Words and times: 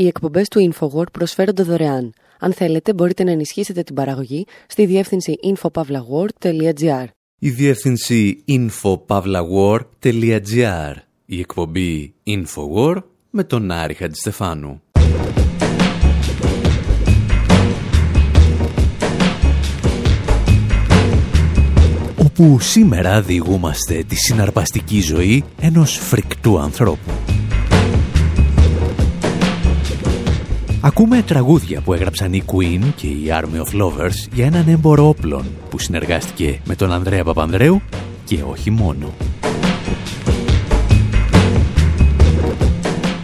Οι 0.00 0.06
εκπομπές 0.06 0.48
του 0.48 0.72
InfoWord 0.72 1.12
προσφέρονται 1.12 1.62
δωρεάν. 1.62 2.12
Αν 2.38 2.52
θέλετε, 2.52 2.94
μπορείτε 2.94 3.24
να 3.24 3.30
ενισχύσετε 3.30 3.82
την 3.82 3.94
παραγωγή 3.94 4.46
στη 4.66 4.86
διεύθυνση 4.86 5.34
infopavlagor.gr. 5.44 7.04
Η 7.38 7.50
διεύθυνση 7.50 8.44
infopavlagor.gr. 8.48 10.94
Η 11.26 11.38
εκπομπή 11.38 12.14
InfoWord 12.26 13.02
με 13.30 13.44
τον 13.44 13.70
Άρη 13.70 13.94
Χατζηστεφάνου. 13.94 14.82
Όπου 22.16 22.60
σήμερα 22.60 23.22
διηγούμαστε 23.22 24.04
τη 24.08 24.14
συναρπαστική 24.14 25.00
ζωή 25.00 25.44
ενός 25.60 25.98
φρικτού 25.98 26.58
ανθρώπου. 26.58 27.29
Ακούμε 30.82 31.22
τραγούδια 31.22 31.80
που 31.80 31.92
έγραψαν 31.92 32.32
η 32.32 32.42
Queen 32.46 32.80
και 32.96 33.06
η 33.06 33.24
Army 33.28 33.64
of 33.64 33.82
Lovers 33.82 34.32
για 34.32 34.46
έναν 34.46 34.68
έμπορο 34.68 35.08
όπλων 35.08 35.44
που 35.70 35.78
συνεργάστηκε 35.78 36.60
με 36.64 36.76
τον 36.76 36.92
Ανδρέα 36.92 37.24
Παπανδρέου 37.24 37.80
και 38.24 38.42
όχι 38.50 38.70
μόνο. 38.70 39.14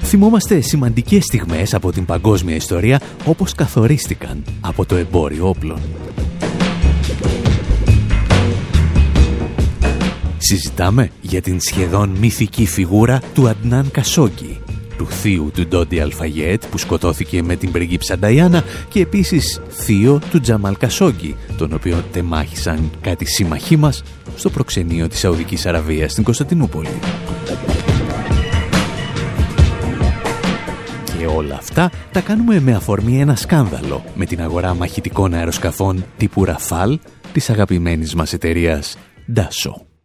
Θυμόμαστε 0.03 0.61
σημαντικές 0.61 1.25
στιγμές 1.25 1.75
από 1.75 1.93
την 1.93 2.05
παγκόσμια 2.05 2.55
ιστορία 2.55 3.01
όπως 3.25 3.55
καθορίστηκαν 3.55 4.45
από 4.61 4.87
το 4.87 4.97
εμπόριο 4.97 5.49
όπλων. 5.49 5.81
Συζητάμε 10.39 11.11
για 11.21 11.41
την 11.41 11.61
σχεδόν 11.61 12.09
μυθική 12.09 12.67
φιγούρα 12.67 13.21
του 13.35 13.49
Αντνάν 13.49 13.91
Κασόγκη, 13.91 14.61
του 14.97 15.07
θείου 15.07 15.51
του 15.55 15.67
Ντόντι 15.67 16.01
Αλφαγέτ 16.01 16.65
που 16.71 16.79
σκοτώθηκε 16.79 17.43
με 17.43 17.57
την 17.57 17.73
πριγκίψα 17.73 18.19
Νταϊάννα 18.19 18.65
και 18.89 19.01
επίσης 19.01 19.61
θείο 19.69 20.21
του 20.31 20.41
Τζαμάλ 20.41 20.77
Κασόγκη, 20.77 21.37
τον 21.57 21.73
οποίο 21.73 22.05
τεμάχησαν 22.13 22.91
κάτι 23.01 23.25
σύμμαχοί 23.25 23.77
μας 23.77 24.03
στο 24.37 24.51
προξενείο 24.51 25.09
της 25.09 25.19
Σαουδικής 25.19 25.67
Αραβίας 25.67 26.13
στην 26.13 26.25
Κωνσταντινούπολη. 26.25 26.99
Και 31.19 31.27
όλα 31.27 31.55
αυτά 31.55 31.91
τα 32.13 32.21
κάνουμε 32.21 32.61
με 32.61 32.75
αφορμή 32.75 33.21
ένα 33.21 33.37
σκάνδαλο 33.37 34.05
με 34.15 34.25
την 34.27 34.43
αγορά 34.43 34.75
μαχητικών 34.75 35.35
αεροσκαφών 35.35 36.05
τύπου 36.17 36.45
Ραφάλ 36.45 36.99
της 37.33 37.51
αγαπημένης 37.51 38.15
μας 38.15 38.33
εταιρείας 38.33 38.99
Dassault. 39.35 39.96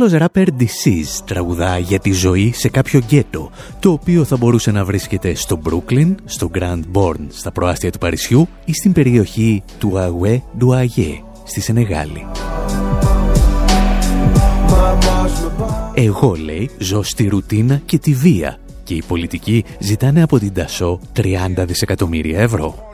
Ο 0.00 0.02
Γάλλος 0.02 0.18
ράπερ 0.18 0.46
Disease 0.58 1.22
τραγουδά 1.24 1.78
για 1.78 1.98
τη 1.98 2.12
ζωή 2.12 2.52
σε 2.54 2.68
κάποιο 2.68 3.00
γκέτο, 3.00 3.50
το 3.80 3.90
οποίο 3.90 4.24
θα 4.24 4.36
μπορούσε 4.36 4.70
να 4.70 4.84
βρίσκεται 4.84 5.34
στο 5.34 5.60
Brooklyn, 5.64 6.14
στο 6.24 6.50
Grand 6.58 6.80
Bourne, 6.92 7.26
στα 7.28 7.52
προάστια 7.52 7.90
του 7.90 7.98
Παρισιού 7.98 8.48
ή 8.64 8.72
στην 8.72 8.92
περιοχή 8.92 9.62
του 9.78 9.98
Αγουέ 9.98 10.42
Ντουαγέ, 10.58 11.22
στη 11.44 11.60
Σενεγάλη. 11.60 12.26
Εγώ, 15.94 16.34
λέει, 16.34 16.70
ζω 16.78 17.02
στη 17.02 17.28
ρουτίνα 17.28 17.80
και 17.84 17.98
τη 17.98 18.14
βία 18.14 18.58
και 18.84 18.94
οι 18.94 19.02
πολιτικοί 19.06 19.64
ζητάνε 19.78 20.22
από 20.22 20.38
την 20.38 20.52
Τασό 20.52 21.00
30 21.16 21.22
δισεκατομμύρια 21.56 22.40
ευρώ 22.40 22.89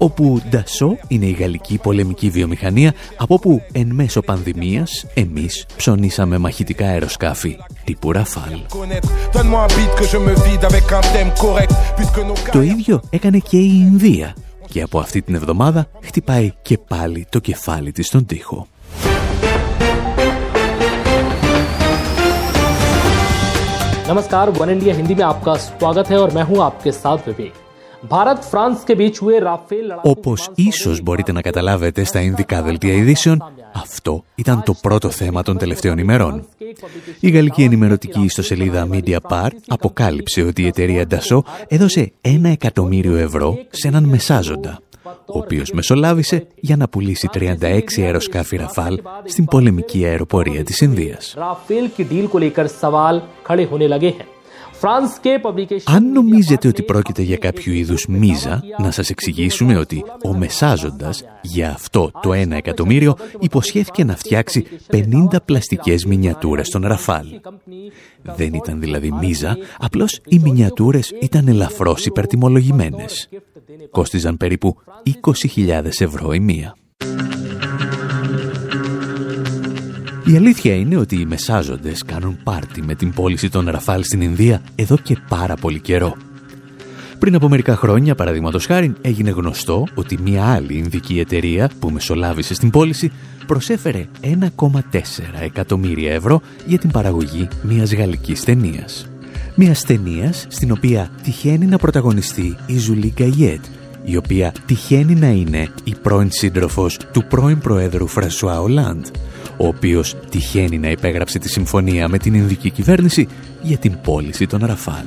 Όπου 0.00 0.40
Ντασό 0.48 0.96
είναι 1.08 1.26
η 1.26 1.30
γαλλική 1.30 1.78
πολεμική 1.78 2.30
βιομηχανία 2.30 2.94
από 3.16 3.34
όπου 3.34 3.62
εν 3.72 3.86
μέσω 3.92 4.20
πανδημίας 4.20 5.06
εμείς 5.14 5.66
ψωνίσαμε 5.76 6.38
μαχητικά 6.38 6.86
αεροσκάφη 6.86 7.56
τύπου 7.84 8.12
Ραφάλ. 8.12 8.60
Το 12.52 12.62
ίδιο 12.62 13.02
έκανε 13.10 13.38
και 13.38 13.56
η 13.56 13.86
Ινδία 13.90 14.36
και 14.68 14.82
από 14.82 14.98
αυτή 14.98 15.22
την 15.22 15.34
εβδομάδα 15.34 15.88
χτυπάει 16.02 16.52
και 16.62 16.78
πάλι 16.78 17.26
το 17.28 17.38
κεφάλι 17.38 17.92
της 17.92 18.06
στον 18.06 18.26
τοίχο. 18.26 18.66
नमस्कार 24.12 24.50
one 24.50 24.70
India 24.70 24.94
Hindi 24.94 25.14
में 25.14 25.24
आपका 25.24 25.54
स्वागत 25.54 26.10
है 26.10 26.18
और 26.18 26.30
मैं 26.34 26.42
हूं 26.42 26.62
आपके 26.62 26.90
साथ 26.92 27.18
विवेक 27.28 27.54
όπως 30.01 30.51
ίσως 30.55 31.01
μπορείτε 31.01 31.31
να 31.31 31.41
καταλάβετε 31.41 32.03
στα 32.03 32.21
Ινδικά 32.21 32.61
δελτία 32.61 32.93
ειδήσεων, 32.93 33.43
αυτό 33.73 34.23
ήταν 34.35 34.63
το 34.63 34.73
πρώτο 34.81 35.09
θέμα 35.09 35.43
των 35.43 35.57
τελευταίων 35.57 35.97
ημερών. 35.97 36.45
Η 37.19 37.29
γαλλική 37.29 37.63
ενημερωτική 37.63 38.21
ιστοσελίδα 38.21 38.87
Mediapart 38.91 39.55
αποκάλυψε 39.67 40.41
ότι 40.41 40.61
η 40.61 40.67
εταιρεία 40.67 41.05
Dassault 41.09 41.41
έδωσε 41.67 42.11
ένα 42.21 42.49
εκατομμύριο 42.49 43.15
ευρώ 43.15 43.57
σε 43.69 43.87
έναν 43.87 44.03
μεσάζοντα 44.03 44.79
ο 45.25 45.37
οποίος 45.37 45.71
μεσολάβησε 45.71 46.47
για 46.55 46.75
να 46.75 46.87
πουλήσει 46.87 47.29
36 47.33 47.81
αεροσκάφη 47.97 48.55
Ραφάλ 48.55 49.01
στην 49.23 49.45
πολεμική 49.45 50.05
αεροπορία 50.05 50.63
της 50.63 50.81
Ινδίας. 50.81 51.35
Αν 55.85 56.11
νομίζετε 56.11 56.67
ότι 56.67 56.83
πρόκειται 56.83 57.21
για 57.21 57.37
κάποιο 57.37 57.73
είδους 57.73 58.05
μίζα, 58.07 58.63
να 58.77 58.91
σας 58.91 59.09
εξηγήσουμε 59.09 59.77
ότι 59.77 60.03
ο 60.23 60.33
Μεσάζοντας 60.33 61.23
για 61.41 61.69
αυτό 61.69 62.11
το 62.21 62.33
ένα 62.33 62.55
εκατομμύριο 62.55 63.15
υποσχέθηκε 63.39 64.03
να 64.03 64.15
φτιάξει 64.15 64.65
50 64.91 65.01
πλαστικές 65.45 66.05
μινιατούρες 66.05 66.67
στον 66.67 66.87
Ραφάλ. 66.87 67.27
Δεν 68.21 68.53
ήταν 68.53 68.79
δηλαδή 68.79 69.11
μίζα, 69.11 69.57
απλώς 69.79 70.19
οι 70.27 70.39
μινιατούρες 70.39 71.13
ήταν 71.21 71.47
ελαφρώς 71.47 72.05
υπερτιμολογημένες. 72.05 73.29
Κόστιζαν 73.91 74.37
περίπου 74.37 74.77
20.000 75.55 75.85
ευρώ 75.99 76.33
η 76.33 76.39
μία. 76.39 76.75
Η 80.31 80.35
αλήθεια 80.35 80.75
είναι 80.75 80.97
ότι 80.97 81.15
οι 81.15 81.25
μεσάζοντες 81.25 82.03
κάνουν 82.03 82.37
πάρτι 82.43 82.81
με 82.81 82.95
την 82.95 83.13
πώληση 83.13 83.49
των 83.49 83.69
Ραφάλ 83.69 84.03
στην 84.03 84.21
Ινδία 84.21 84.61
εδώ 84.75 84.97
και 84.97 85.17
πάρα 85.29 85.55
πολύ 85.55 85.79
καιρό. 85.79 86.15
Πριν 87.19 87.35
από 87.35 87.49
μερικά 87.49 87.75
χρόνια, 87.75 88.15
παραδείγματος 88.15 88.65
χάρη, 88.65 88.93
έγινε 89.01 89.29
γνωστό 89.29 89.87
ότι 89.93 90.17
μια 90.21 90.45
άλλη 90.45 90.73
Ινδική 90.73 91.19
εταιρεία 91.19 91.69
που 91.79 91.89
μεσολάβησε 91.89 92.53
στην 92.53 92.69
πώληση 92.69 93.11
προσέφερε 93.47 94.07
1,4 94.21 94.37
εκατομμύρια 95.41 96.13
ευρώ 96.13 96.41
για 96.65 96.77
την 96.77 96.91
παραγωγή 96.91 97.47
μιας 97.61 97.93
γαλλικής 97.93 98.43
ταινίας. 98.43 99.07
Μιας 99.55 99.83
ταινίας 99.83 100.45
στην 100.49 100.71
οποία 100.71 101.09
τυχαίνει 101.23 101.65
να 101.65 101.77
πρωταγωνιστεί 101.77 102.57
η 102.65 102.77
Ζουλή 102.77 103.13
Γκαϊέτ, 103.15 103.63
η 104.03 104.17
οποία 104.17 104.53
τυχαίνει 104.65 105.15
να 105.15 105.27
είναι 105.27 105.69
η 105.83 105.95
πρώην 106.01 106.31
σύντροφος 106.31 106.99
του 107.11 107.25
πρώην 107.27 107.59
Προέδρου 107.59 108.07
Φρασουά 108.07 108.61
Ολάντ, 108.61 109.05
ο 109.61 109.67
οποίος 109.67 110.15
τυχαίνει 110.29 110.77
να 110.77 110.89
υπέγραψε 110.89 111.39
τη 111.39 111.49
συμφωνία 111.49 112.07
με 112.07 112.17
την 112.17 112.33
Ινδική 112.33 112.69
κυβέρνηση 112.69 113.27
για 113.61 113.77
την 113.77 113.97
πώληση 114.03 114.47
των 114.47 114.65
Ραφάλ. 114.65 115.05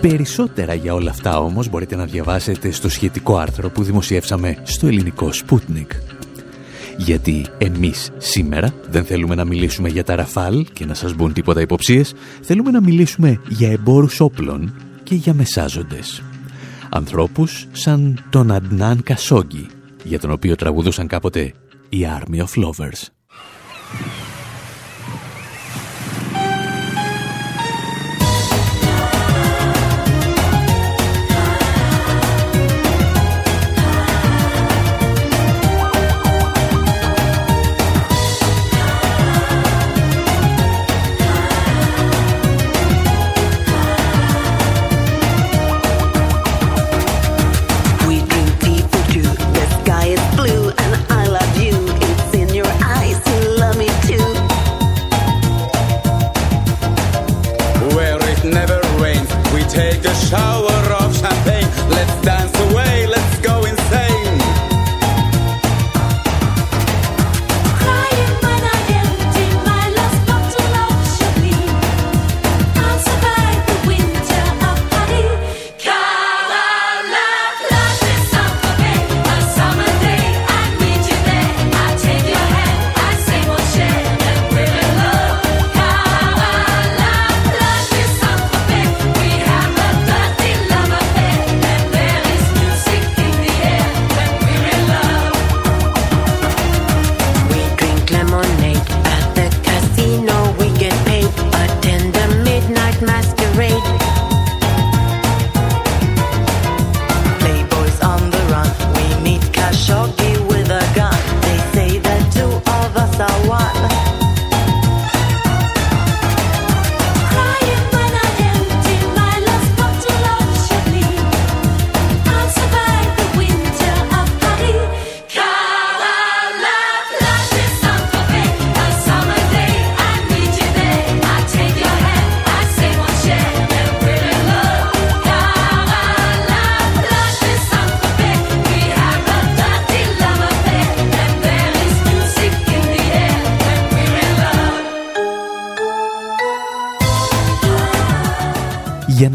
Περισσότερα 0.00 0.74
για 0.74 0.94
όλα 0.94 1.10
αυτά 1.10 1.38
όμως 1.38 1.68
μπορείτε 1.68 1.96
να 1.96 2.04
διαβάσετε 2.04 2.70
στο 2.70 2.88
σχετικό 2.88 3.36
άρθρο 3.36 3.70
που 3.70 3.82
δημοσιεύσαμε 3.82 4.56
στο 4.62 4.86
ελληνικό 4.86 5.30
Sputnik. 5.32 5.86
Γιατί 6.96 7.46
εμείς 7.58 8.10
σήμερα 8.18 8.74
δεν 8.90 9.04
θέλουμε 9.04 9.34
να 9.34 9.44
μιλήσουμε 9.44 9.88
για 9.88 10.04
τα 10.04 10.14
Ραφάλ 10.14 10.66
και 10.72 10.84
να 10.84 10.94
σας 10.94 11.14
μπουν 11.14 11.32
τίποτα 11.32 11.60
υποψίες, 11.60 12.14
θέλουμε 12.40 12.70
να 12.70 12.80
μιλήσουμε 12.80 13.40
για 13.48 13.70
εμπόρους 13.70 14.20
όπλων 14.20 14.74
και 15.02 15.14
για 15.14 15.34
μεσάζοντες. 15.34 16.22
Ανθρώπους 16.88 17.66
σαν 17.72 18.24
τον 18.30 18.52
Αντνάν 18.52 19.02
Κασόγκη, 19.02 19.66
για 20.06 20.18
τον 20.18 20.30
οποίο 20.30 20.56
τραγουδούσαν 20.56 21.06
κάποτε 21.06 21.52
η 21.88 22.06
Army 22.18 22.38
of 22.38 22.64
Lovers. 22.64 23.06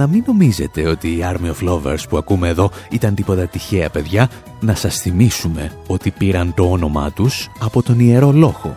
Να 0.02 0.08
μην 0.08 0.24
νομίζετε 0.28 0.88
ότι 0.88 1.08
η 1.08 1.20
Army 1.24 1.54
of 1.54 1.70
Lovers 1.70 2.10
που 2.10 2.18
ακούμε 2.18 2.48
εδώ 2.48 2.72
ήταν 2.90 3.16
τίποτα 3.16 3.48
τυχαία 3.48 3.90
παιδιά, 3.90 4.30
να 4.60 4.76
σας 4.76 5.00
θυμίσουμε 5.00 5.72
ότι 5.88 6.12
πήραν 6.12 6.54
το 6.54 6.72
όνομά 6.72 7.12
τους 7.12 7.50
από 7.60 7.84
τον 7.84 8.00
Ιερό 8.00 8.32
Λόχο. 8.32 8.76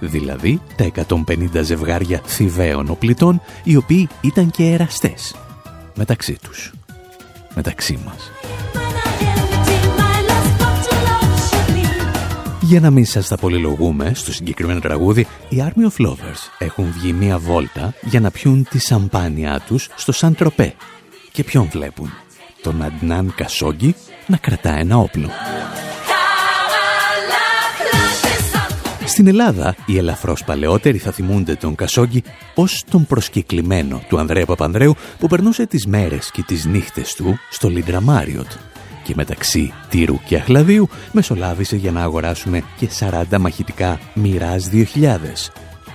Δηλαδή 0.00 0.60
τα 0.76 0.90
150 1.26 1.62
ζευγάρια 1.62 2.20
θηβαίων 2.24 2.90
οπλιτών, 2.90 3.40
οι 3.64 3.76
οποίοι 3.76 4.08
ήταν 4.20 4.50
και 4.50 4.64
εραστές. 4.64 5.34
Μεταξύ 5.94 6.38
τους. 6.42 6.72
Μεταξύ 7.54 7.98
μας. 8.04 8.37
Για 12.68 12.80
να 12.80 12.90
μην 12.90 13.04
σας 13.04 13.28
τα 13.28 13.36
πολυλογούμε, 13.36 14.12
στο 14.14 14.32
συγκεκριμένο 14.32 14.80
τραγούδι, 14.80 15.26
οι 15.48 15.56
Army 15.58 15.82
of 15.82 16.06
Lovers 16.06 16.50
έχουν 16.58 16.92
βγει 16.92 17.12
μία 17.12 17.38
βόλτα 17.38 17.94
για 18.02 18.20
να 18.20 18.30
πιούν 18.30 18.66
τη 18.70 18.78
σαμπάνια 18.78 19.60
τους 19.66 19.88
στο 19.96 20.12
Σαν 20.12 20.34
Τροπέ. 20.34 20.74
Και 21.32 21.44
ποιον 21.44 21.68
βλέπουν, 21.70 22.10
τον 22.62 22.82
Αντνάν 22.82 23.32
Κασόγκη 23.36 23.94
να 24.26 24.36
κρατά 24.36 24.78
ένα 24.78 24.96
όπλο. 24.96 25.28
Στην 29.04 29.26
Ελλάδα, 29.26 29.76
οι 29.86 29.98
ελαφρώς 29.98 30.44
παλαιότεροι 30.44 30.98
θα 30.98 31.12
θυμούνται 31.12 31.54
τον 31.54 31.74
Κασόγκη 31.74 32.22
ως 32.54 32.84
τον 32.90 33.06
προσκεκλημένο 33.06 34.02
του 34.08 34.18
Ανδρέα 34.18 34.46
Παπανδρέου 34.46 34.94
που 35.18 35.26
περνούσε 35.26 35.66
τις 35.66 35.86
μέρες 35.86 36.30
και 36.30 36.42
τις 36.42 36.64
νύχτες 36.64 37.14
του 37.14 37.38
στο 37.50 37.68
Λίντρα 37.68 38.00
Μάριοτ 38.00 38.50
και 39.08 39.14
μεταξύ 39.16 39.72
τύρου 39.88 40.20
και 40.24 40.36
αχλαδίου 40.36 40.88
μεσολάβησε 41.12 41.76
για 41.76 41.92
να 41.92 42.02
αγοράσουμε 42.02 42.62
και 42.76 42.88
40 42.98 43.38
μαχητικά 43.40 44.00
Μοιράζ 44.14 44.64
2000 44.72 44.84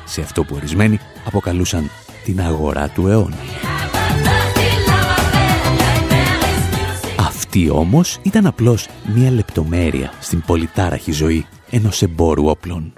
σε 0.06 0.22
αυτό 0.22 0.44
που 0.44 0.56
ορισμένοι 0.56 1.00
αποκαλούσαν 1.26 1.90
την 2.24 2.42
αγορά 2.42 2.90
του 2.90 3.08
αιώνα. 3.08 3.38
Αυτή 7.20 7.70
όμως 7.70 8.20
ήταν 8.24 8.46
απλώς 8.46 8.88
μία 9.16 9.32
λεπτομέρεια 9.32 10.14
στην 10.20 10.42
πολυτάραχη 10.42 11.12
ζωή 11.12 11.46
ενός 11.70 12.02
εμπόρου 12.02 12.46
όπλων. 12.46 12.94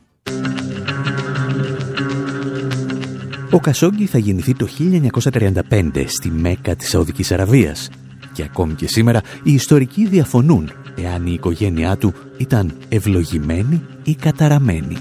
Ο 3.51 3.59
Κασόγκη 3.59 4.05
θα 4.05 4.17
γεννηθεί 4.17 4.55
το 4.55 4.67
1935 5.71 6.05
στη 6.07 6.29
Μέκα 6.29 6.75
της 6.75 6.89
Σαουδικής 6.89 7.31
Αραβίας 7.31 7.89
και 8.35 8.43
ακόμη 8.43 8.73
και 8.73 8.87
σήμερα 8.87 9.21
οι 9.43 9.53
ιστορικοί 9.53 10.07
διαφωνούν 10.07 10.71
εάν 10.95 11.25
η 11.25 11.31
οικογένειά 11.33 11.97
του 11.97 12.13
ήταν 12.37 12.73
ευλογημένη 12.89 13.81
ή 14.03 14.15
καταραμένη. 14.15 14.97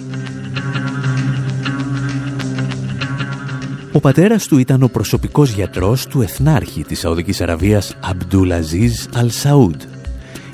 Ο 3.92 4.00
πατέρας 4.00 4.46
του 4.46 4.58
ήταν 4.58 4.82
ο 4.82 4.88
προσωπικός 4.88 5.50
γιατρός 5.50 6.06
του 6.06 6.22
εθνάρχη 6.22 6.82
της 6.82 6.98
Σαουδικής 6.98 7.40
Αραβίας 7.40 7.96
Αμπτούλ 8.00 8.52
Αζίζ 8.52 9.06
Αλ 9.14 9.30
Σαούντ. 9.30 9.80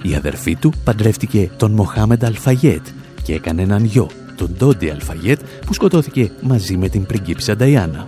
Η 0.02 0.14
αδερφή 0.14 0.56
του 0.56 0.72
παντρεύτηκε 0.84 1.50
τον 1.56 1.72
Μοχάμεντ 1.72 2.24
Αλφαγέτ 2.24 2.86
και 3.22 3.34
έκανε 3.34 3.62
έναν 3.62 3.84
γιο, 3.84 4.10
τον 4.36 4.54
Ντόντι 4.58 4.90
Αλφαγέτ, 4.90 5.40
που 5.66 5.74
σκοτώθηκε 5.74 6.30
μαζί 6.40 6.76
με 6.76 6.88
την 6.88 7.06
πριγκίψα 7.06 7.56
Νταϊάννα. 7.56 8.04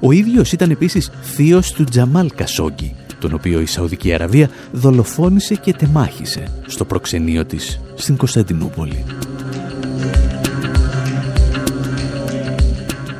Ο 0.00 0.12
ίδιος 0.12 0.52
ήταν 0.52 0.70
επίσης 0.70 1.10
θείος 1.22 1.72
του 1.72 1.84
Τζαμάλ 1.84 2.30
Κασόγκη, 2.34 2.94
τον 3.24 3.34
οποίο 3.34 3.60
η 3.60 3.66
Σαουδική 3.66 4.12
Αραβία 4.12 4.50
δολοφόνησε 4.72 5.54
και 5.54 5.72
τεμάχισε 5.72 6.44
στο 6.66 6.84
προξενείο 6.84 7.44
της 7.44 7.80
στην 7.94 8.16
Κωνσταντινούπολη. 8.16 9.04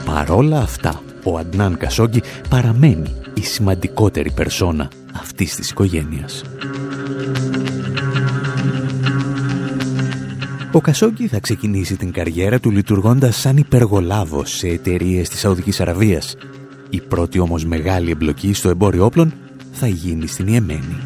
Παρόλα 0.04 0.60
αυτά, 0.60 1.02
ο 1.24 1.38
Αντνάν 1.38 1.76
Κασόγκη 1.76 2.22
παραμένει 2.48 3.14
η 3.34 3.40
σημαντικότερη 3.40 4.30
περσόνα 4.30 4.90
αυτής 5.14 5.54
της 5.54 5.70
οικογένειας. 5.70 6.42
Ο 10.72 10.80
Κασόγκη 10.80 11.26
θα 11.26 11.40
ξεκινήσει 11.40 11.96
την 11.96 12.12
καριέρα 12.12 12.60
του 12.60 12.70
λειτουργώντας 12.70 13.36
σαν 13.36 13.56
υπεργολάβος 13.56 14.50
σε 14.50 14.68
εταιρείες 14.68 15.28
της 15.28 15.40
Σαουδικής 15.40 15.80
Αραβίας. 15.80 16.36
Η 16.90 17.00
πρώτη 17.00 17.38
όμως 17.38 17.64
μεγάλη 17.64 18.10
εμπλοκή 18.10 18.52
στο 18.52 18.68
εμπόριο 18.68 19.04
όπλων 19.04 19.32
θα 19.74 19.86
γίνει 19.86 20.26
στην 20.26 20.46
Ιεμένη. 20.46 20.96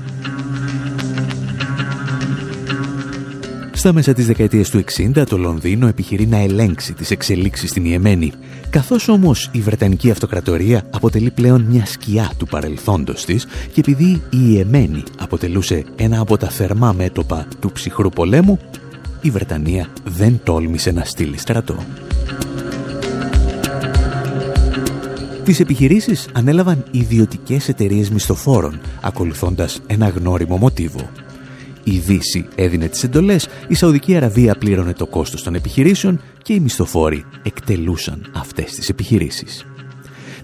Στα 3.73 3.93
μέσα 3.93 4.13
της 4.13 4.27
δεκαετίας 4.27 4.71
του 4.71 4.85
60 5.17 5.25
το 5.29 5.39
Λονδίνο 5.39 5.87
επιχειρεί 5.87 6.27
να 6.27 6.39
ελέγξει 6.39 6.93
τις 6.93 7.11
εξελίξεις 7.11 7.71
στην 7.71 7.85
Ιεμένη. 7.85 8.33
Καθώς 8.71 9.09
όμως 9.09 9.51
η 9.53 9.61
Βρετανική 9.61 10.11
Αυτοκρατορία 10.11 10.83
αποτελεί 10.91 11.31
πλέον 11.31 11.63
μια 11.63 11.87
σκιά 11.87 12.33
του 12.39 12.47
παρελθόντος 12.47 13.25
της 13.25 13.47
και 13.73 13.81
επειδή 13.81 14.23
η 14.31 14.39
Ιεμένη 14.53 15.03
αποτελούσε 15.19 15.85
ένα 15.97 16.21
από 16.21 16.37
τα 16.37 16.49
θερμά 16.49 16.93
μέτωπα 16.93 17.47
του 17.61 17.73
ψυχρού 17.73 18.09
πολέμου, 18.09 18.59
η 19.21 19.31
Βρετανία 19.31 19.89
δεν 20.05 20.41
τόλμησε 20.45 20.91
να 20.91 21.05
στείλει 21.05 21.39
στρατό. 21.39 21.77
Τις 25.49 25.61
επιχειρήσεις 25.61 26.29
ανέλαβαν 26.33 26.85
ιδιωτικές 26.91 27.69
εταιρείες 27.69 28.11
μισθοφόρων, 28.11 28.81
ακολουθώντας 29.01 29.81
ένα 29.87 30.09
γνώριμο 30.09 30.57
μοτίβο. 30.57 31.11
Η 31.85 31.99
Δύση 31.99 32.49
έδινε 32.55 32.89
τις 32.89 33.03
εντολές, 33.03 33.49
η 33.69 33.75
Σαουδική 33.75 34.17
Αραβία 34.17 34.55
πλήρωνε 34.55 34.93
το 34.93 35.07
κόστος 35.07 35.43
των 35.43 35.55
επιχειρήσεων 35.55 36.21
και 36.43 36.53
οι 36.53 36.61
μισθοφόροι 36.61 37.25
εκτελούσαν 37.43 38.33
αυτές 38.35 38.73
τις 38.73 38.89
επιχειρήσεις. 38.89 39.67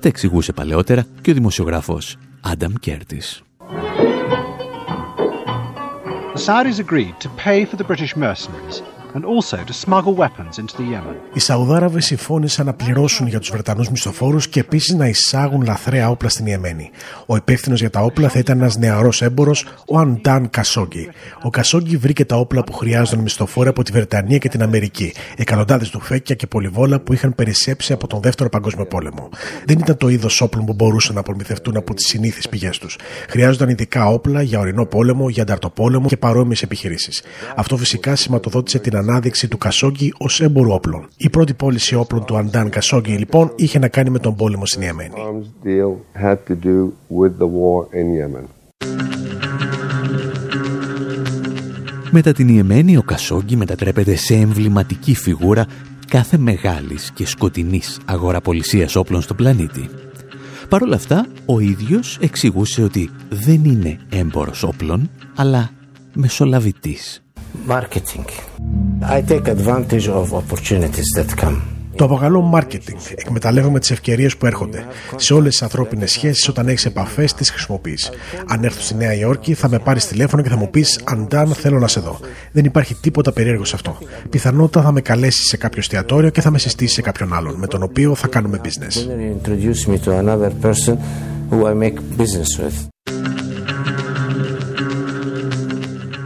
Τα 0.01 0.09
εξηγούσε 0.09 0.53
παλαιότερα 0.53 1.07
και 1.21 1.31
ο 1.31 1.35
δημοσιογράφος 1.35 2.17
Άνταμ 2.41 2.73
Κέρτης. 2.81 3.43
The 6.35 6.41
Saudis 6.47 6.79
agreed 6.79 7.17
to 7.21 7.29
pay 7.45 7.65
for 7.65 7.77
the 7.77 7.87
British 7.91 8.17
mercenaries 8.17 8.94
and 9.15 9.25
also 9.25 9.57
to 9.57 9.73
smuggle 9.85 10.15
weapons 10.23 10.59
into 10.59 10.77
the 10.77 10.87
Yemen. 10.93 11.15
Οι 11.33 11.41
Σαουδάραβες 11.41 12.05
συμφώνησαν 12.05 12.67
να 12.67 12.75
πληρώσουν 12.75 13.27
για 13.27 13.39
τους 13.39 13.51
Βρετανούς 13.51 13.89
μισθοφόρους 13.89 14.49
και 14.49 14.61
επίσης 14.61 14.95
να 14.95 15.09
εισάγουν 15.09 15.63
λαθρέα 15.63 16.11
όπλα 16.11 16.29
στην 16.29 16.47
Ιεμένη. 16.47 16.91
Ο 17.27 17.37
υπεύθυνος 17.37 17.81
για 17.81 17.91
τα 17.91 18.01
όπλα 18.01 18.29
θα 18.29 18.39
ήταν 18.39 18.59
ένας 18.59 18.77
νεαρός 18.77 19.23
έμπορο, 19.23 19.53
ο 19.87 19.99
Αντάν 19.99 20.51
Κασόγκη. 20.51 21.09
Ο 21.43 21.51
Κασόγκη 21.51 21.97
βρήκε 21.97 22.25
τα 22.25 22.37
όπλα 22.37 22.65
που 22.65 22.73
χρειάζονταν 22.73 23.23
μισθοφόροι 23.23 23.69
από 23.69 23.83
τη 23.83 23.93
Βρετανία 23.93 24.39
και 24.39 24.49
την 24.49 24.63
Αμερική. 24.63 25.13
Εκατοντάδες 25.37 25.91
τουφέκια 25.91 26.35
και 26.35 26.47
πολυβόλα 26.47 27.01
που 27.01 27.13
είχαν 27.13 27.35
περισσέψει 27.35 27.93
από 27.93 28.07
τον 28.07 28.21
Δεύτερο 28.21 28.49
Παγκόσμιο 28.49 28.87
Πόλεμο. 28.87 29.29
Δεν 29.65 29.79
ήταν 29.79 29.97
το 29.97 30.09
είδος 30.09 30.41
όπλων 30.41 30.65
που 30.65 30.73
μπορούσαν 30.73 31.15
να 31.15 31.23
προμηθευτούν 31.23 31.77
από 31.77 31.95
τις 31.95 32.07
συνήθειε 32.07 32.43
πηγές 32.51 32.79
τους. 32.79 32.99
Χρειάζονταν 33.29 33.69
ειδικά 33.69 34.07
όπλα 34.07 34.43
για 34.43 34.59
ορεινό 34.59 34.87
πόλεμο, 34.87 35.29
για 35.29 35.43
ανταρτοπόλεμο 35.43 36.09
και 36.09 36.17
παρόμοιες 36.17 36.63
επιχειρήσεις. 36.63 37.23
Αυτό 37.57 37.77
φυσικά 37.77 38.17
σηματοδότησε 38.17 38.79
την 38.79 38.97
ανάδειξη 39.09 39.49
του 39.49 39.59
Κασόγκη 39.59 40.13
ως 40.19 40.41
έμπορου 40.41 40.71
όπλων. 40.73 41.09
Η 41.17 41.31
πρώτη 41.31 41.55
πώληση 41.55 41.95
όπλων 41.95 42.25
του 42.25 42.37
Αντάν 42.37 42.71
Κασόγκη 42.71 43.13
λοιπόν 43.13 43.53
είχε 43.57 43.79
να 43.79 43.89
κάνει 43.89 44.11
με 44.11 44.19
τον 44.19 44.37
πόλεμο 44.37 44.67
στην 44.67 44.83
Ιεμένη. 44.83 45.15
Μετά 52.11 52.33
την 52.33 52.49
Ιεμένη, 52.49 52.97
ο 52.97 53.03
Κασόγκη 53.03 53.57
μετατρέπεται 53.57 54.17
σε 54.17 54.35
εμβληματική 54.35 55.15
φιγούρα 55.15 55.67
κάθε 56.09 56.39
μεγάλης 56.39 57.11
και 57.15 57.27
σκοτεινής 57.27 58.01
αγοραπολισίας 58.05 58.97
όπλων 58.97 59.23
στον 59.23 59.37
πλανήτη. 59.37 59.89
Παρ' 60.69 60.83
όλα 60.83 60.95
αυτά, 60.95 61.27
ο 61.47 61.61
ίδιος 61.61 62.19
εξηγούσε 62.21 62.83
ότι 62.83 63.11
δεν 63.29 63.65
είναι 63.65 63.99
έμπορος 64.11 64.63
όπλων, 64.63 65.11
αλλά 65.35 65.71
μεσολαβητής 66.15 67.24
marketing. 67.67 68.27
I 69.03 69.21
take 69.23 69.49
advantage 69.49 70.09
of 70.09 70.33
opportunities 70.33 71.09
that 71.17 71.31
come. 71.37 71.63
Το 71.97 72.05
αποκαλώ 72.05 72.51
marketing. 72.55 73.13
Εκμεταλλεύομαι 73.15 73.79
τις 73.79 73.91
ευκαιρίες 73.91 74.37
που 74.37 74.47
έρχονται. 74.47 74.85
Σε 75.17 75.35
όλες 75.35 75.51
τις 75.51 75.63
ανθρώπινες 75.63 76.11
σχέσεις, 76.11 76.49
όταν 76.49 76.69
έχεις 76.69 76.85
επαφές, 76.85 77.35
τις 77.35 77.51
χρησιμοποιείς. 77.51 78.11
Αν 78.47 78.65
έρθω 78.65 78.81
στη 78.81 78.95
Νέα 78.95 79.15
Υόρκη, 79.15 79.55
θα 79.55 79.69
με 79.69 79.79
πάρεις 79.79 80.07
τηλέφωνο 80.07 80.43
και 80.43 80.49
θα 80.49 80.57
μου 80.57 80.71
πεις 80.71 81.01
Αντάν, 81.05 81.47
θέλω 81.47 81.79
να 81.79 81.89
σε 81.89 82.01
δω. 82.01 82.19
Δεν 82.53 82.65
υπάρχει 82.65 82.95
τίποτα 82.95 83.33
περίεργο 83.33 83.65
σε 83.65 83.75
αυτό. 83.75 83.99
Πιθανότατα 84.31 84.87
θα 84.87 84.93
με 84.93 85.01
καλέσεις 85.01 85.49
σε 85.49 85.57
κάποιο 85.57 85.79
εστιατόριο 85.79 86.31
και 86.31 86.41
θα 86.41 86.51
με 86.51 86.59
συστήσεις 86.59 86.95
σε 86.95 87.03
κάποιον 87.03 87.35
άλλον, 87.35 87.55
με 87.55 87.67
τον 87.67 87.83
οποίο 87.83 88.15
θα 88.15 88.29
κάνουμε 88.29 88.61
business. 88.65 89.09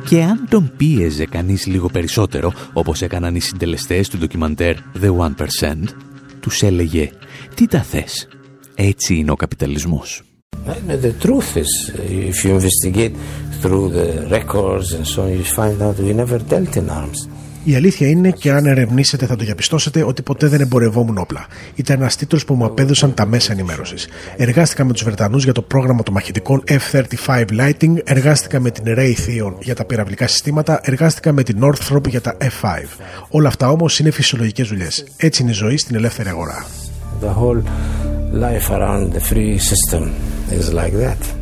Και 0.09 0.23
αν 0.23 0.47
τον 0.51 0.73
πίεζε 0.77 1.27
κανείς 1.27 1.67
λίγο 1.67 1.89
περισσότερο, 1.89 2.53
όπως 2.73 3.03
έκαναν 3.03 3.35
οι 3.35 3.41
συντελεστές 3.41 4.09
του 4.09 4.19
ντοκιμαντέρ 4.19 4.77
The 5.03 5.17
One 5.17 5.35
Percent, 5.35 5.85
τους 6.41 6.63
έλεγε 6.63 7.11
«Τι 7.55 7.67
τα 7.67 7.83
θες, 7.83 8.29
έτσι 8.75 9.15
είναι 9.15 9.31
ο 9.31 9.35
καπιταλισμός». 9.35 10.23
The 10.89 11.13
truth 11.27 11.57
is, 11.57 11.93
if 12.31 12.45
you 12.45 12.51
investigate 12.59 13.15
through 13.63 13.89
the 13.99 14.09
records 14.31 14.93
and 14.97 15.07
so 15.07 15.23
on, 15.23 15.31
you 15.39 15.45
find 15.45 15.83
out 15.83 15.97
we 15.99 16.13
never 16.13 16.39
dealt 16.53 16.77
in 16.77 16.89
arms. 16.91 17.21
Η 17.65 17.75
αλήθεια 17.75 18.09
είναι 18.09 18.31
και 18.31 18.53
αν 18.53 18.67
ερευνήσετε 18.67 19.27
θα 19.27 19.37
το 19.37 19.45
διαπιστώσετε 19.45 20.03
ότι 20.03 20.23
ποτέ 20.23 20.47
δεν 20.47 20.61
εμπορευόμουν 20.61 21.19
όπλα. 21.19 21.47
Ήταν 21.75 22.01
ένας 22.01 22.17
τίτλος 22.17 22.45
που 22.45 22.55
μου 22.55 22.65
απέδωσαν 22.65 23.15
τα 23.15 23.27
μέσα 23.27 23.53
ενημέρωσης. 23.53 24.09
Εργάστηκα 24.37 24.85
με 24.85 24.93
τους 24.93 25.05
Βρετανούς 25.05 25.45
για 25.45 25.53
το 25.53 25.63
πρόγραμμα 25.63 26.03
των 26.03 26.15
μαχητικών 26.15 26.63
F-35 26.69 27.45
Lighting, 27.61 27.95
εργάστηκα 28.05 28.61
με 28.61 28.71
την 28.71 28.85
Raytheon 28.87 29.53
για 29.61 29.75
τα 29.75 29.85
πυραυλικά 29.85 30.27
συστήματα, 30.27 30.81
εργάστηκα 30.83 31.33
με 31.33 31.43
την 31.43 31.59
Northrop 31.63 32.09
για 32.09 32.21
τα 32.21 32.37
F5. 32.41 32.85
Όλα 33.29 33.49
αυτά 33.49 33.71
όμως 33.71 33.99
είναι 33.99 34.11
φυσιολογικές 34.11 34.69
δουλειές. 34.69 35.05
Έτσι 35.17 35.43
είναι 35.43 35.51
η 35.51 35.55
ζωή 35.55 35.77
στην 35.77 35.97
ελεύθερη 35.97 36.29
αγορά. 36.29 36.67
The 37.21 37.33
whole 37.41 37.63
life 38.33 38.71
around 38.71 39.13
the 39.13 39.21
free 39.21 39.59
system 39.59 40.03
is 40.51 40.73
like 40.73 40.95
that. 41.05 41.39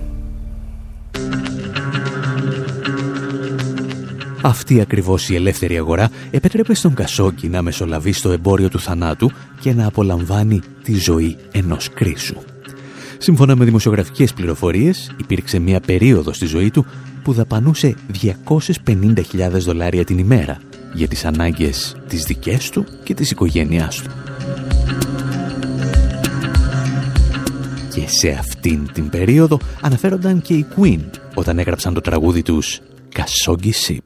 Αυτή 4.47 4.81
ακριβώς 4.81 5.29
η 5.29 5.35
ελεύθερη 5.35 5.77
αγορά 5.77 6.11
επέτρεπε 6.31 6.75
στον 6.75 6.95
Κασόκι 6.95 7.49
να 7.49 7.63
μεσολαβεί 7.63 8.13
στο 8.13 8.31
εμπόριο 8.31 8.69
του 8.69 8.81
θανάτου 8.81 9.31
και 9.61 9.75
να 9.75 9.87
απολαμβάνει 9.87 10.61
τη 10.83 10.95
ζωή 10.95 11.37
ενός 11.53 11.89
κρίσου. 11.89 12.37
Σύμφωνα 13.19 13.57
με 13.57 13.65
δημοσιογραφικές 13.65 14.33
πληροφορίες, 14.33 15.15
υπήρξε 15.21 15.59
μια 15.59 15.81
περίοδο 15.81 16.33
στη 16.33 16.47
ζωή 16.47 16.71
του 16.71 16.87
που 17.23 17.33
δαπανούσε 17.33 17.95
250.000 18.85 19.51
δολάρια 19.51 20.05
την 20.05 20.19
ημέρα 20.19 20.59
για 20.95 21.09
τις 21.09 21.25
ανάγκες 21.25 21.97
της 22.09 22.25
δικές 22.25 22.71
του 22.71 22.87
και 23.05 23.15
της 23.15 23.31
οικογένειάς 23.31 24.03
του. 24.03 24.11
Και 27.95 28.09
σε 28.09 28.29
αυτήν 28.29 28.93
την 28.93 29.09
περίοδο 29.11 29.59
αναφέρονταν 29.81 30.43
και 30.43 30.55
οι 30.55 30.67
Queen 30.77 31.05
όταν 31.35 31.59
έγραψαν 31.59 31.95
το 31.95 32.01
τραγούδι 32.01 32.43
τους 32.43 32.81
«Κασόγγι 33.09 33.73
Σιπ». 33.73 34.05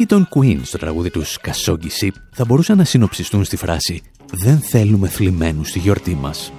Στίχοι 0.00 0.14
των 0.14 0.28
Queen 0.34 0.60
στο 0.62 0.78
τραγούδι 0.78 1.10
τους 1.10 1.38
Κασόγγι 1.38 1.88
Σιπ 1.90 2.14
θα 2.30 2.44
μπορούσαν 2.44 2.76
να 2.76 2.84
συνοψιστούν 2.84 3.44
στη 3.44 3.56
φράση 3.56 4.02
«Δεν 4.32 4.58
θέλουμε 4.58 5.08
θλιμμένους 5.08 5.68
στη 5.68 5.78
γιορτή 5.78 6.14
μας». 6.14 6.52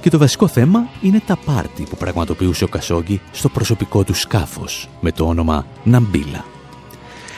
Και 0.00 0.10
το 0.10 0.18
βασικό 0.18 0.48
θέμα 0.48 0.88
είναι 1.02 1.20
τα 1.26 1.38
πάρτι 1.44 1.82
που 1.82 1.96
πραγματοποιούσε 1.96 2.64
ο 2.64 2.68
Κασόγγι 2.68 3.20
στο 3.32 3.48
προσωπικό 3.48 4.04
του 4.04 4.14
σκάφος 4.14 4.88
με 5.00 5.12
το 5.12 5.26
όνομα 5.26 5.66
Ναμπίλα. 5.84 6.44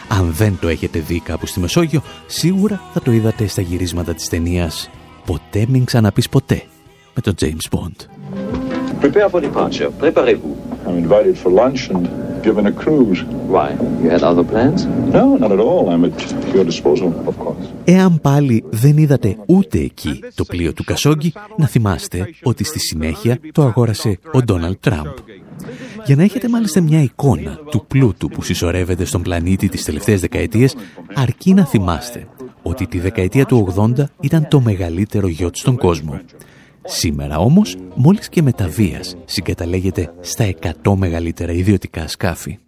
Αν 0.08 0.32
δεν 0.32 0.58
το 0.60 0.68
έχετε 0.68 0.98
δει 0.98 1.20
κάπου 1.20 1.46
στη 1.46 1.60
Μεσόγειο, 1.60 2.02
σίγουρα 2.26 2.80
θα 2.92 3.00
το 3.00 3.12
είδατε 3.12 3.46
στα 3.46 3.62
γυρίσματα 3.62 4.14
της 4.14 4.28
ταινίας 4.28 4.90
«Ποτέ 5.26 5.66
μην 5.68 5.84
ξαναπείς 5.84 6.28
ποτέ» 6.28 6.62
με 7.14 7.20
τον 7.22 7.34
James 7.40 7.78
Bond. 7.78 8.06
Prepare 9.00 9.28
for 9.30 9.40
departure. 9.40 9.90
Préparez-vous. 10.02 10.56
I'm 10.86 10.96
invited 11.04 11.34
for 11.42 11.50
lunch 11.62 11.80
and 11.90 12.31
given 12.48 12.66
a 12.66 12.74
cruise. 12.82 13.20
Why? 13.54 13.68
You 14.02 14.08
had 14.14 14.22
other 14.30 14.46
plans? 14.52 14.78
No, 15.18 15.24
not 15.42 15.52
at 15.56 15.60
all. 15.68 15.84
I'm 15.92 16.04
at 16.08 16.18
your 16.54 16.64
disposal, 16.64 17.10
of 17.26 17.34
course. 17.38 17.68
Εάν 17.84 18.20
πάλι 18.20 18.64
δεν 18.70 18.96
είδατε 18.96 19.36
ούτε 19.46 19.78
εκεί 19.78 20.20
το 20.34 20.44
πλοίο 20.44 20.72
του 20.72 20.84
Κασόγκη, 20.84 21.32
να 21.56 21.66
θυμάστε 21.66 22.28
ότι 22.42 22.64
στη 22.64 22.78
συνέχεια 22.78 23.38
το 23.52 23.62
αγόρασε 23.62 24.18
ο 24.32 24.42
Ντόναλτ 24.42 24.76
Τραμπ. 24.80 25.06
Για 26.04 26.16
να 26.16 26.22
έχετε 26.22 26.48
μάλιστα 26.48 26.80
μια 26.80 27.02
εικόνα 27.02 27.58
του 27.70 27.84
πλούτου 27.86 28.28
που 28.28 28.42
συσσωρεύεται 28.42 29.04
στον 29.04 29.22
πλανήτη 29.22 29.68
τις 29.68 29.84
τελευταίες 29.84 30.20
δεκαετίες, 30.20 30.74
αρκεί 31.14 31.54
να 31.54 31.64
θυμάστε 31.64 32.26
ότι 32.62 32.86
τη 32.86 32.98
δεκαετία 32.98 33.44
του 33.44 33.74
80 33.76 34.04
ήταν 34.20 34.48
το 34.48 34.60
μεγαλύτερο 34.60 35.28
γιότ 35.28 35.56
στον 35.56 35.76
κόσμο. 35.76 36.20
Σήμερα 36.84 37.38
όμως, 37.38 37.76
μόλις 37.94 38.28
και 38.28 38.42
με 38.42 38.52
τα 38.52 38.68
βίας, 38.68 39.16
συγκαταλέγεται 39.24 40.12
στα 40.20 40.44
100 40.44 40.94
μεγαλύτερα 40.96 41.52
ιδιωτικά 41.52 42.08
σκάφη. 42.08 42.58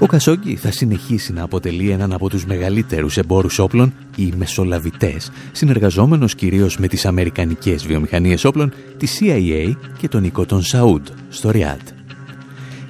Ο 0.00 0.06
Κασόγκη 0.06 0.56
θα 0.56 0.70
συνεχίσει 0.70 1.32
να 1.32 1.42
αποτελεί 1.42 1.90
έναν 1.90 2.12
από 2.12 2.28
τους 2.28 2.46
μεγαλύτερους 2.46 3.16
εμπόρους 3.16 3.58
όπλων 3.58 3.94
ή 4.16 4.32
μεσολαβητές, 4.36 5.30
συνεργαζόμενος 5.52 6.34
κυρίως 6.34 6.78
με 6.78 6.88
τις 6.88 7.06
Αμερικανικές 7.06 7.86
βιομηχανίες 7.86 8.44
όπλων, 8.44 8.72
τη 8.96 9.06
CIA 9.20 9.72
και 9.98 10.08
τον 10.08 10.24
οίκο 10.24 10.46
των 10.46 10.62
Σαούντ 10.62 11.06
στο 11.28 11.50
Ριάντ. 11.50 11.88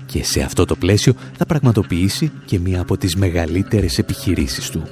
Και 0.06 0.24
σε 0.24 0.40
αυτό 0.40 0.64
το 0.64 0.76
πλαίσιο 0.76 1.12
θα 1.36 1.46
πραγματοποιήσει 1.46 2.32
και 2.44 2.58
μία 2.58 2.80
από 2.80 2.96
τις 2.96 3.16
μεγαλύτερες 3.16 3.98
επιχειρήσεις 3.98 4.70
του. 4.70 4.82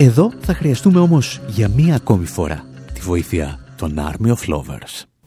Εδώ 0.00 0.32
θα 0.40 0.54
χρειαστούμε 0.54 0.98
όμως 0.98 1.40
για 1.46 1.68
μία 1.68 1.94
ακόμη 1.94 2.26
φορά 2.26 2.64
τη 2.94 3.00
βοήθεια 3.00 3.58
των 3.76 3.94
Army 3.98 4.26
of 4.26 4.54
Lovers. 4.54 5.17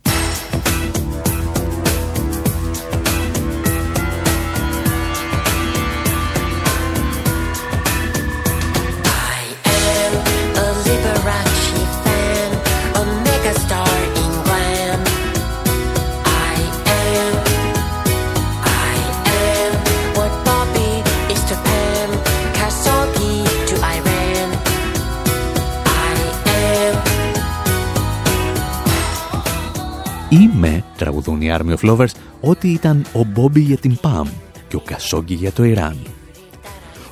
Είμαι, 30.33 30.83
τραγουδούν 30.97 31.41
οι 31.41 31.55
Army 31.57 31.75
of 31.77 31.89
Lovers, 31.89 32.11
ότι 32.41 32.67
ήταν 32.67 33.05
ο 33.13 33.23
Μπόμπι 33.23 33.59
για 33.59 33.77
την 33.77 33.97
ΠΑΜ 34.01 34.27
και 34.67 34.75
ο 34.75 34.79
Κασόγκι 34.79 35.33
για 35.33 35.51
το 35.51 35.63
Ιράν. 35.63 35.97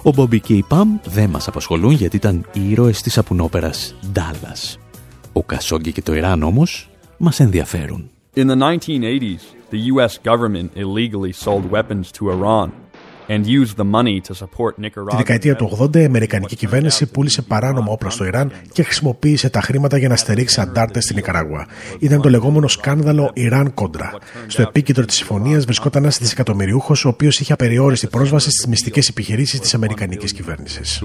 Ο 0.03 0.11
Μπόμπι 0.11 0.39
και 0.39 0.53
η 0.53 0.65
ΠΑΜ 0.67 0.97
δεν 1.05 1.29
μας 1.29 1.47
απασχολούν 1.47 1.91
γιατί 1.91 2.15
ήταν 2.15 2.45
οι 2.53 2.69
ήρωες 2.69 3.01
της 3.01 3.17
απουνόπερας 3.17 3.95
Ντάλλας. 4.11 4.79
Ο 5.33 5.43
Κασόγκι 5.43 5.91
και 5.91 6.01
το 6.01 6.15
Ιράν 6.15 6.43
όμως 6.43 6.89
μας 7.17 7.39
ενδιαφέρουν. 7.39 8.09
In 8.35 8.47
the 8.47 8.55
1980s, 8.55 9.43
the 9.71 9.81
US 9.93 10.17
government 10.23 10.69
illegally 10.75 11.33
sold 11.45 11.71
weapons 11.71 12.11
to 12.17 12.21
Iran 12.31 12.69
Τη 15.09 15.15
δεκαετία 15.15 15.55
του 15.55 15.77
80 15.81 15.95
η 15.95 16.03
Αμερικανική 16.03 16.55
κυβέρνηση 16.55 17.05
πούλησε 17.05 17.41
παράνομα 17.41 17.91
όπλα 17.91 18.09
στο 18.09 18.25
Ιράν 18.25 18.51
και 18.71 18.83
χρησιμοποίησε 18.83 19.49
τα 19.49 19.61
χρήματα 19.61 19.97
για 19.97 20.07
να 20.07 20.15
στηρίξει 20.15 20.61
αντάρτες 20.61 21.03
στην 21.03 21.17
Ικαράγουα. 21.17 21.67
Ήταν 21.99 22.21
το 22.21 22.29
λεγόμενο 22.29 22.67
σκάνδαλο 22.67 23.31
Ιράν 23.33 23.73
Κόντρα. 23.73 24.13
Στο 24.47 24.61
επίκεντρο 24.61 25.05
της 25.05 25.15
συμφωνίας 25.15 25.65
βρισκόταν 25.65 26.03
ένας 26.03 26.17
δισεκατομμυριούχος, 26.17 27.05
ο 27.05 27.09
οποίος 27.09 27.39
είχε 27.39 27.53
απεριόριστη 27.53 28.07
πρόσβαση 28.07 28.51
στις 28.51 28.67
μυστικές 28.67 29.07
επιχειρήσεις 29.07 29.59
της 29.59 29.73
Αμερικανικής 29.73 30.33
κυβέρνησης. 30.33 31.01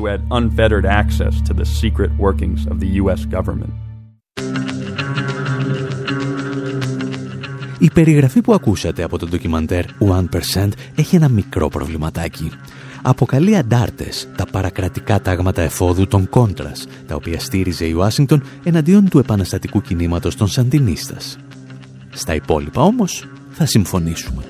Η 7.84 7.90
περιγραφή 7.94 8.40
που 8.40 8.52
ακούσατε 8.52 9.02
από 9.02 9.18
το 9.18 9.26
ντοκιμαντέρ 9.26 9.84
1% 9.98 10.68
έχει 10.94 11.16
ένα 11.16 11.28
μικρό 11.28 11.68
προβληματάκι. 11.68 12.50
Αποκαλεί 13.02 13.56
αντάρτες 13.56 14.28
τα 14.36 14.46
παρακρατικά 14.46 15.20
τάγματα 15.20 15.62
εφόδου 15.62 16.06
των 16.06 16.28
Κόντρας, 16.28 16.86
τα 17.06 17.14
οποία 17.14 17.40
στήριζε 17.40 17.86
η 17.86 17.92
Ουάσιγκτον 17.92 18.42
εναντίον 18.64 19.08
του 19.08 19.18
επαναστατικού 19.18 19.80
κινήματος 19.80 20.36
των 20.36 20.48
Σαντινίστας. 20.48 21.36
Στα 22.10 22.34
υπόλοιπα 22.34 22.82
όμως 22.82 23.28
θα 23.50 23.66
συμφωνήσουμε. 23.66 24.44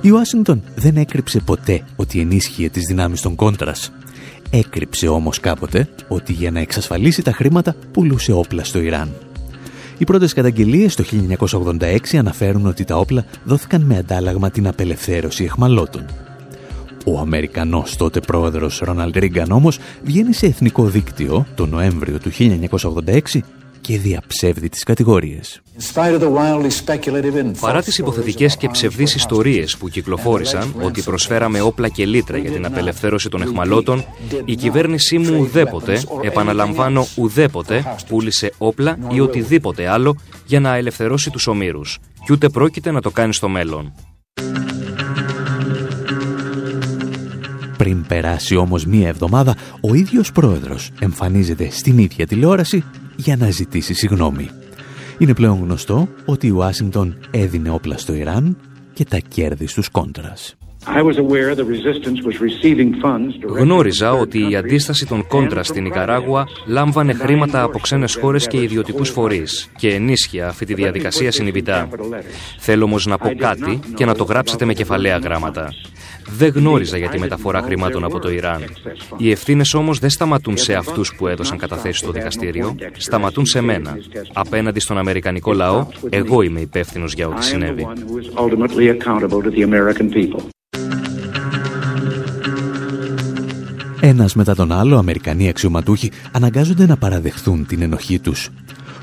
Η 0.00 0.10
Ουάσιγκτον 0.10 0.62
δεν 0.74 0.96
έκρυψε 0.96 1.40
ποτέ 1.40 1.82
ότι 1.96 2.20
ενίσχυε 2.20 2.68
τις 2.68 2.82
δυνάμεις 2.88 3.20
των 3.20 3.34
Κόντρας. 3.34 3.92
Έκρυψε 4.50 5.08
όμως 5.08 5.40
κάποτε 5.40 5.88
ότι 6.08 6.32
για 6.32 6.50
να 6.50 6.60
εξασφαλίσει 6.60 7.22
τα 7.22 7.32
χρήματα 7.32 7.76
πουλούσε 7.92 8.32
όπλα 8.32 8.64
στο 8.64 8.80
Ιράν. 8.80 9.08
Οι 9.98 10.04
πρώτες 10.04 10.32
καταγγελίες 10.32 10.94
το 10.94 11.04
1986 11.38 12.16
αναφέρουν 12.18 12.66
ότι 12.66 12.84
τα 12.84 12.96
όπλα 12.96 13.24
δόθηκαν 13.44 13.82
με 13.82 13.96
αντάλλαγμα 13.96 14.50
την 14.50 14.66
απελευθέρωση 14.68 15.44
εχμαλώτων. 15.44 16.04
Ο 17.06 17.18
Αμερικανός 17.18 17.96
τότε 17.96 18.20
πρόεδρος 18.20 18.78
Ρόναλντ 18.78 19.16
Ρίγκαν 19.16 19.50
όμως 19.50 19.78
βγαίνει 20.02 20.32
σε 20.32 20.46
εθνικό 20.46 20.84
δίκτυο 20.84 21.46
το 21.54 21.66
Νοέμβριο 21.66 22.18
του 22.18 22.30
1986 22.30 23.20
και 23.86 23.98
διαψεύδει 23.98 24.68
τις 24.68 24.82
κατηγορίες. 24.82 25.60
Παρά 27.60 27.82
τις 27.82 27.98
υποθετικές 27.98 28.56
και 28.56 28.68
ψευδείς 28.68 29.14
ιστορίες 29.14 29.76
που 29.76 29.88
κυκλοφόρησαν 29.88 30.74
ότι 30.82 31.02
προσφέραμε 31.02 31.60
όπλα 31.60 31.88
και 31.88 32.06
λίτρα 32.06 32.36
για 32.36 32.50
την 32.50 32.66
απελευθέρωση 32.66 33.28
των 33.28 33.42
εχμαλώτων, 33.42 34.04
η 34.44 34.54
κυβέρνησή 34.54 35.18
μου 35.18 35.38
ουδέποτε, 35.40 36.02
επαναλαμβάνω 36.22 37.06
ουδέποτε, 37.16 37.96
πούλησε 38.08 38.52
όπλα 38.58 38.98
ή 39.10 39.20
οτιδήποτε 39.20 39.88
άλλο 39.88 40.16
για 40.46 40.60
να 40.60 40.74
ελευθερώσει 40.74 41.30
τους 41.30 41.46
ομήρους. 41.46 41.98
Κι 42.24 42.32
ούτε 42.32 42.48
πρόκειται 42.48 42.90
να 42.90 43.00
το 43.00 43.10
κάνει 43.10 43.34
στο 43.34 43.48
μέλλον. 43.48 43.92
Πριν 47.76 48.06
περάσει 48.06 48.56
όμως 48.56 48.86
μία 48.86 49.08
εβδομάδα, 49.08 49.56
ο 49.80 49.94
ίδιος 49.94 50.32
πρόεδρος 50.32 50.90
εμφανίζεται 51.00 51.70
στην 51.70 51.98
ίδια 51.98 52.26
τηλεόραση 52.26 52.84
για 53.16 53.36
να 53.36 53.50
ζητήσει 53.50 53.94
συγγνώμη. 53.94 54.50
Είναι 55.18 55.34
πλέον 55.34 55.60
γνωστό 55.62 56.08
ότι 56.24 56.46
η 56.46 56.50
Ουάσιγκτον 56.50 57.18
έδινε 57.30 57.70
όπλα 57.70 57.98
στο 57.98 58.14
Ιράν 58.14 58.56
και 58.92 59.04
τα 59.04 59.18
κέρδη 59.18 59.66
στους 59.66 59.88
κόντρας. 59.88 60.56
Γνώριζα 63.48 64.12
ότι 64.12 64.50
η 64.50 64.56
αντίσταση 64.56 65.06
των 65.06 65.26
κόντρας 65.26 65.66
στην 65.66 65.84
Ικαράγουα 65.84 66.46
λάμβανε 66.66 67.12
χρήματα 67.12 67.62
από 67.62 67.78
ξένες 67.78 68.14
χώρες 68.14 68.46
και 68.46 68.62
ιδιωτικούς 68.62 69.10
φορείς 69.10 69.70
και 69.76 69.94
ενίσχυε 69.94 70.42
αυτή 70.42 70.64
τη 70.64 70.74
διαδικασία 70.74 71.32
συνειδητά. 71.32 71.88
Θέλω 72.58 72.84
όμως 72.84 73.06
να 73.06 73.18
πω 73.18 73.34
κάτι 73.36 73.80
και 73.94 74.04
να 74.04 74.14
το 74.14 74.24
γράψετε 74.24 74.64
με 74.64 74.72
κεφαλαία 74.72 75.16
γράμματα. 75.16 75.72
Δεν 76.28 76.52
γνώριζα 76.54 76.96
για 76.96 77.08
τη 77.08 77.18
μεταφορά 77.18 77.62
χρημάτων 77.62 78.04
από 78.04 78.18
το 78.18 78.30
Ιράν. 78.30 78.62
Οι 79.16 79.30
ευθύνες 79.30 79.74
όμως 79.74 79.98
δεν 79.98 80.10
σταματούν 80.10 80.56
σε 80.56 80.74
αυτούς 80.74 81.14
που 81.14 81.26
έδωσαν 81.26 81.58
καταθέσεις 81.58 81.98
στο 81.98 82.12
δικαστήριο, 82.12 82.74
σταματούν 82.96 83.46
σε 83.46 83.60
μένα. 83.60 83.96
Απέναντι 84.32 84.80
στον 84.80 84.98
Αμερικανικό 84.98 85.52
λαό, 85.52 85.86
εγώ 86.10 86.42
είμαι 86.42 86.60
υπεύθυνος 86.60 87.12
για 87.12 87.28
ό,τι 87.28 87.44
συνέβη. 87.44 87.86
Ένας 94.00 94.34
μετά 94.34 94.54
τον 94.54 94.72
άλλο, 94.72 94.96
Αμερικανοί 94.96 95.48
αξιωματούχοι 95.48 96.10
αναγκάζονται 96.32 96.86
να 96.86 96.96
παραδεχθούν 96.96 97.66
την 97.66 97.82
ενοχή 97.82 98.18
τους. 98.18 98.48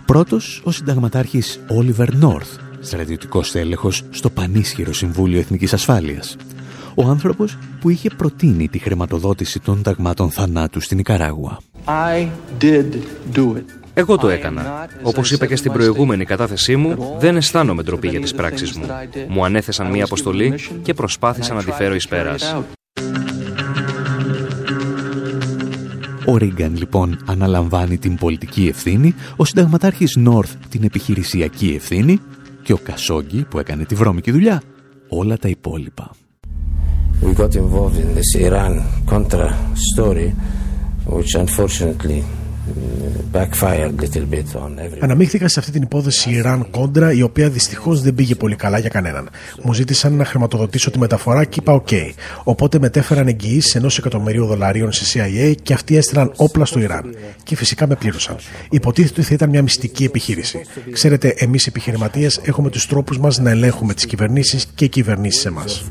Πρώτος, 0.05 0.61
ο 0.63 0.71
συνταγματάρχης 0.71 1.59
Όλιβερ 1.67 2.15
Νόρθ, 2.15 2.57
στρατιωτικός 2.79 3.51
τέλεχος 3.51 4.03
στο 4.09 4.29
πανίσχυρο 4.29 4.93
Συμβούλιο 4.93 5.39
Εθνικής 5.39 5.73
Ασφάλειας 5.73 6.37
ο 6.95 7.07
άνθρωπος 7.07 7.57
που 7.79 7.89
είχε 7.89 8.09
προτείνει 8.17 8.67
τη 8.67 8.79
χρηματοδότηση 8.79 9.59
των 9.59 9.81
ταγμάτων 9.81 10.31
θανάτου 10.31 10.79
στην 10.79 10.99
Ικαράγουα. 10.99 11.57
I 11.85 12.27
did 12.61 12.85
do 13.35 13.55
it. 13.55 13.63
Εγώ 13.93 14.17
το 14.17 14.29
έκανα. 14.29 14.87
Όπως 15.03 15.31
είπα 15.31 15.45
και 15.45 15.55
στην 15.55 15.71
προηγούμενη 15.71 16.25
κατάθεσή 16.25 16.75
μου, 16.75 17.15
δεν 17.19 17.35
αισθάνομαι 17.35 17.83
ντροπή 17.83 18.07
για 18.07 18.21
τις 18.21 18.33
πράξεις 18.33 18.71
μου. 18.71 18.85
Μου 19.27 19.45
ανέθεσαν 19.45 19.87
μία 19.87 20.03
αποστολή 20.03 20.55
και 20.81 20.93
προσπάθησα 20.93 21.53
να 21.53 21.63
τη 21.63 21.71
φέρω 21.71 21.95
εις 21.95 22.07
πέρας. 22.07 22.55
Ο 26.25 26.37
Ρίγκαν 26.37 26.75
λοιπόν 26.77 27.23
αναλαμβάνει 27.25 27.97
την 27.97 28.15
πολιτική 28.15 28.67
ευθύνη, 28.67 29.15
ο 29.35 29.45
συνταγματάρχης 29.45 30.15
Νόρθ 30.15 30.55
την 30.69 30.83
επιχειρησιακή 30.83 31.73
ευθύνη 31.75 32.19
και 32.63 32.73
ο 32.73 32.77
Κασόγκη 32.77 33.45
που 33.49 33.59
έκανε 33.59 33.85
τη 33.85 33.95
βρώμικη 33.95 34.31
δουλειά 34.31 34.61
όλα 35.09 35.37
τα 35.37 35.47
υπόλοιπα. 35.47 36.11
We 37.23 37.33
got 37.33 37.55
involved 37.55 37.97
in 37.97 38.13
this 38.13 38.35
Iran 38.35 38.83
Contra 39.07 39.55
story, 39.75 40.29
which 41.05 41.35
unfortunately 41.35 42.23
Αναμίχθηκα 44.99 45.47
σε 45.47 45.59
αυτή 45.59 45.71
την 45.71 45.81
υπόθεση 45.81 46.29
Ιράν 46.29 46.67
κόντρα, 46.71 47.11
η 47.11 47.21
οποία 47.21 47.49
δυστυχώς 47.49 48.01
δεν 48.01 48.15
πήγε 48.15 48.35
πολύ 48.35 48.55
καλά 48.55 48.79
για 48.79 48.89
κανέναν. 48.89 49.29
Μου 49.63 49.73
ζήτησαν 49.73 50.13
να 50.13 50.25
χρηματοδοτήσω 50.25 50.91
τη 50.91 50.99
μεταφορά 50.99 51.45
και 51.45 51.59
είπα: 51.59 51.83
OK. 51.85 51.93
Οπότε 52.43 52.79
μετέφεραν 52.79 53.27
εγγυήσεις 53.27 53.75
ενός 53.75 53.97
εκατομμυρίου 53.97 54.45
δολαρίων 54.45 54.91
σε 54.91 55.19
CIA 55.19 55.53
και 55.63 55.73
αυτοί 55.73 55.97
έστειλαν 55.97 56.31
όπλα 56.35 56.65
στο 56.65 56.79
Ιράν. 56.79 57.15
Και 57.43 57.55
φυσικά 57.55 57.87
με 57.87 57.95
πλήρωσαν. 57.95 58.35
Υποτίθεται 58.69 59.13
ότι 59.19 59.27
θα 59.27 59.33
ήταν 59.33 59.49
μια 59.49 59.61
μυστική 59.61 60.03
επιχείρηση. 60.03 60.61
Ξέρετε, 60.91 61.33
εμείς 61.37 61.65
οι 61.65 61.69
επιχειρηματίες 61.69 62.41
έχουμε 62.43 62.69
τους 62.69 62.87
τρόπους 62.87 63.19
μας 63.19 63.39
να 63.39 63.49
ελέγχουμε 63.49 63.93
τις 63.93 64.05
κυβερνήσεις 64.05 64.65
και 64.75 64.85
οι 64.85 64.89
κυβερνήσεις 64.89 65.45
εμάς. 65.45 65.83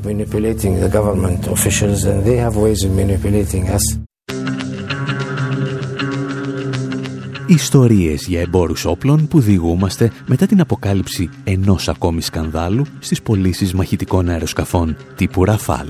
Ιστορίες 7.53 8.25
για 8.27 8.41
εμπόρους 8.41 8.85
όπλων 8.85 9.27
που 9.27 9.39
διηγούμαστε 9.39 10.11
μετά 10.25 10.45
την 10.45 10.59
αποκάλυψη 10.59 11.29
ενός 11.43 11.87
ακόμη 11.87 12.21
σκανδάλου 12.21 12.85
στις 12.99 13.21
πωλήσεις 13.21 13.73
μαχητικών 13.73 14.29
αεροσκαφών 14.29 14.97
τύπου 15.15 15.43
Ραφάλ. 15.43 15.87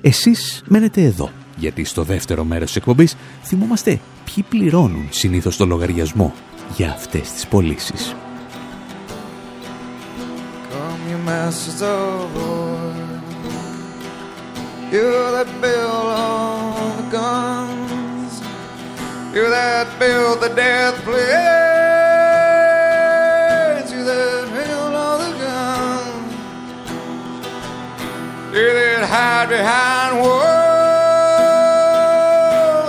Εσείς 0.00 0.62
μένετε 0.68 1.02
εδώ, 1.02 1.30
γιατί 1.56 1.84
στο 1.84 2.02
δεύτερο 2.02 2.44
μέρος 2.44 2.66
της 2.66 2.76
εκπομπής 2.76 3.16
θυμόμαστε 3.42 4.00
ποιοι 4.24 4.44
πληρώνουν 4.48 5.06
συνήθως 5.10 5.56
το 5.56 5.66
λογαριασμό 5.66 6.34
για 6.76 6.90
αυτές 6.90 7.32
τις 7.32 7.46
πωλήσεις. 7.46 8.14
You 19.36 19.44
that 19.50 19.86
build 19.98 20.40
the 20.40 20.48
death 20.48 20.94
place. 21.04 21.14
You 23.92 24.02
that 24.02 24.48
build 24.56 24.94
all 24.94 25.18
the 25.18 25.32
guns. 25.36 26.32
You 28.56 28.72
that 28.72 29.04
hide 29.04 29.48
behind 29.50 30.12
walls. 30.24 30.56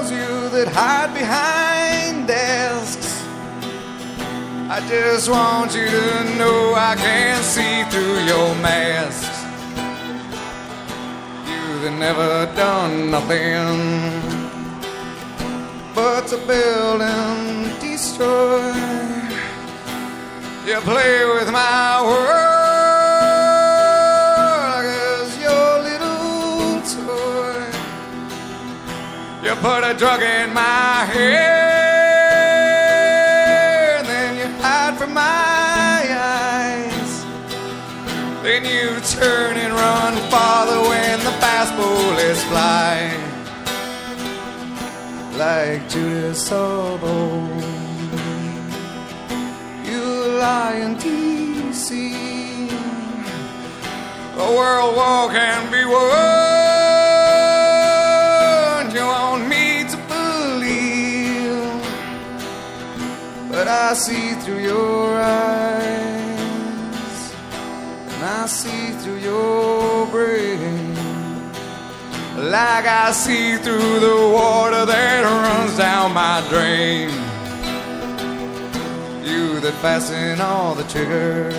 You 0.10 0.50
that 0.56 0.70
hide 0.72 1.14
behind 1.14 2.28
desks. 2.30 3.26
I 4.72 4.80
just 4.88 5.28
want 5.30 5.76
you 5.76 5.86
to 5.86 6.24
know 6.38 6.74
I 6.76 6.96
can 6.96 7.44
see 7.44 7.84
through 7.92 8.24
your 8.24 8.56
masks. 8.64 9.44
You 11.46 11.80
that 11.82 11.92
never 12.00 12.46
done 12.56 13.12
nothing 13.12 14.17
but 15.98 16.28
to 16.28 16.38
build 16.46 17.02
and 17.02 17.80
destroy. 17.82 18.72
You 20.64 20.80
play 20.82 21.26
with 21.26 21.50
my 21.52 22.04
world 22.06 22.46
as 24.86 25.40
your 25.46 25.80
little 25.90 26.82
toy. 26.98 27.66
You 29.44 29.56
put 29.56 29.82
a 29.92 29.96
drug 29.98 30.22
in 30.22 30.54
my 30.54 31.06
head, 31.14 32.46
then 34.06 34.38
you 34.38 34.48
hide 34.62 34.96
from 35.00 35.16
my 35.16 36.00
eyes. 36.36 37.26
Then 38.44 38.64
you 38.66 39.00
turn 39.18 39.58
and 39.58 39.74
run 39.74 40.16
farther 40.30 40.80
when 40.90 41.18
the 41.24 41.34
fast 41.42 41.76
bullets 41.76 42.44
fly 42.44 43.17
like 45.48 45.84
Judas 45.88 46.40
Salvo. 46.48 47.16
You 49.90 50.04
lie 50.44 50.78
in 50.86 50.92
D.C. 51.04 51.90
A 54.46 54.48
world 54.58 54.92
war 55.00 55.24
can 55.38 55.62
be 55.76 55.84
won. 55.94 56.06
You 58.96 59.06
want 59.16 59.42
me 59.54 59.66
to 59.92 59.98
believe, 60.14 61.72
but 63.52 63.68
I 63.86 63.88
see 64.06 64.28
through 64.42 64.64
your 64.72 65.04
eyes, 65.22 67.20
and 68.12 68.22
I 68.40 68.42
see 68.60 68.86
through 69.02 69.22
your 69.32 70.08
brain 70.08 70.77
like 72.38 72.86
I 72.86 73.12
see 73.14 73.58
through 73.58 74.00
the 74.00 74.30
water 74.32 74.86
that 74.86 75.24
runs 75.24 75.76
down 75.76 76.14
my 76.14 76.46
drain. 76.50 77.10
You 79.26 79.60
that 79.60 79.74
fasten 79.82 80.40
all 80.40 80.76
the 80.76 80.84
triggers 80.84 81.56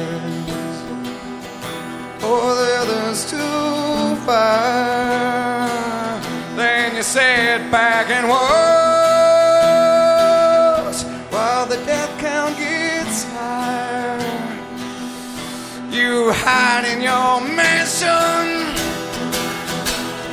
for 2.21 2.27
oh, 2.31 2.55
the 2.61 2.77
others 2.83 3.25
to 3.31 4.17
fire. 4.25 5.69
Then 6.57 6.95
you 6.97 7.03
sit 7.03 7.71
back 7.73 8.09
and 8.11 8.29
watch 8.29 8.38
while 11.33 11.67
the 11.67 11.77
death 11.85 12.19
count 12.21 12.57
gets 12.57 13.25
higher. 13.25 14.21
You 15.91 16.33
hide 16.33 16.85
in 16.93 17.01
your 17.03 17.41
mansion 17.41 18.58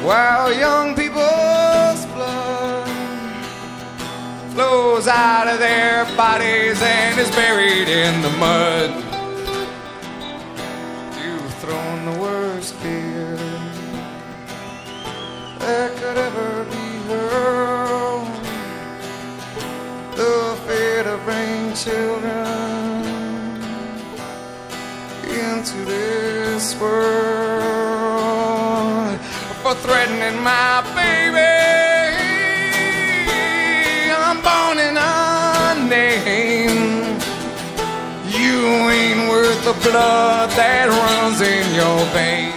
while 0.05 0.53
young 0.53 0.93
people's 0.93 2.05
blood 2.13 2.87
flows 4.53 5.07
out 5.07 5.47
of 5.47 5.57
their 5.57 6.05
bodies 6.15 6.79
and 6.79 7.19
is 7.19 7.31
buried 7.31 7.89
in 7.89 8.21
the 8.21 8.29
mud. 8.37 8.91
You've 11.19 11.53
thrown 11.55 12.05
the 12.05 12.19
worst 12.21 12.75
fear 12.75 13.35
that 15.57 15.97
could 15.97 16.17
ever 16.17 16.65
be 16.65 16.87
hurled. 17.09 18.27
The 20.15 20.55
fear 20.67 21.03
to 21.03 21.17
bring 21.25 21.73
children 21.73 22.45
into 25.27 25.83
this 25.85 26.79
world 26.79 27.14
threatening 29.85 30.41
my 30.41 30.81
baby. 30.95 31.53
I'm 34.27 34.41
born 34.41 34.77
in 34.79 34.95
name. 35.89 37.19
You 38.39 38.55
ain't 38.89 39.29
worth 39.29 39.63
the 39.63 39.75
blood 39.87 40.49
that 40.51 40.87
runs 40.89 41.41
in 41.41 41.65
your 41.79 41.99
veins. 42.15 42.55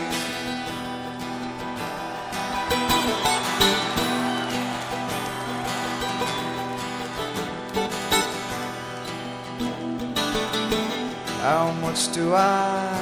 How 11.42 11.72
much 11.80 12.12
do 12.12 12.34
I 12.34 12.97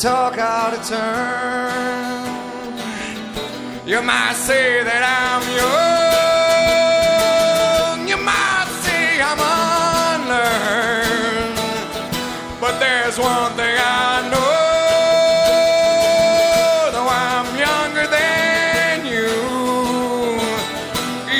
talk 0.00 0.38
out 0.38 0.72
of 0.72 0.82
turn. 0.88 2.24
You 3.86 4.00
might 4.00 4.32
say 4.32 4.82
that 4.82 5.02
I'm 5.04 5.42
young, 8.00 8.08
you 8.08 8.16
might 8.16 8.68
say 8.80 9.20
I'm 9.20 9.38
unlearned, 10.24 11.58
but 12.62 12.78
there's 12.80 13.18
one 13.18 13.52
thing 13.60 13.76
I 13.78 14.22
know. 14.32 14.56
Though 16.94 17.10
I'm 17.28 17.48
younger 17.60 18.06
than 18.08 19.04
you, 19.04 19.28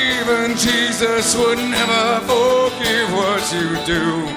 even 0.05 0.55
Jesus 0.55 1.35
would 1.35 1.57
never 1.57 2.19
forgive 2.29 3.11
what 3.11 3.41
you 3.51 3.75
do. 3.87 4.30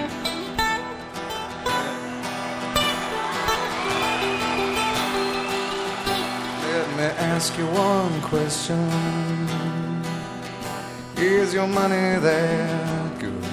Ask 7.45 7.59
you 7.59 7.67
one 7.67 8.23
question. 8.23 8.89
Is 11.19 11.53
your 11.53 11.67
money 11.67 12.19
that 12.27 13.19
good? 13.21 13.45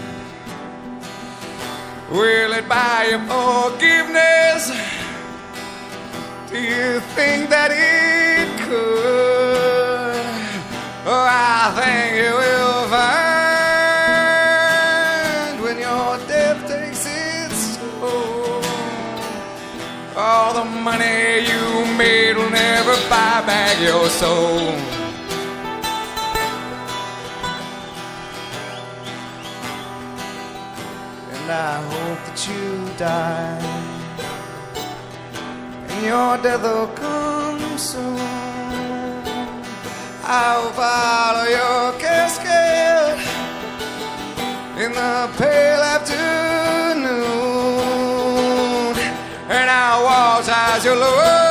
Will 2.10 2.54
it 2.54 2.70
buy 2.70 3.08
you 3.12 3.20
forgiveness? 3.32 4.64
Do 6.50 6.58
you 6.58 7.02
think 7.18 7.50
that 7.50 7.72
it 7.72 8.48
could? 8.66 10.16
Oh, 11.12 11.28
I 11.28 11.74
think 11.76 12.16
you 12.24 12.32
will 12.44 12.71
your 23.82 24.10
soul. 24.10 24.60
And 31.34 31.52
I 31.52 31.82
hope 31.90 32.20
that 32.28 32.40
you 32.48 32.66
die. 32.98 33.60
And 35.90 36.06
your 36.06 36.38
death 36.44 36.62
will 36.62 36.88
come 36.90 37.78
soon. 37.78 38.20
I'll 40.24 40.72
follow 40.72 41.46
your 41.58 41.94
casket 42.00 43.18
in 44.84 44.92
the 44.94 45.30
pale 45.38 45.84
afternoon. 45.96 46.22
And 49.50 49.70
I'll 49.70 50.04
walk 50.04 50.48
as 50.48 50.86
your 50.86 50.96
Lord 50.96 51.51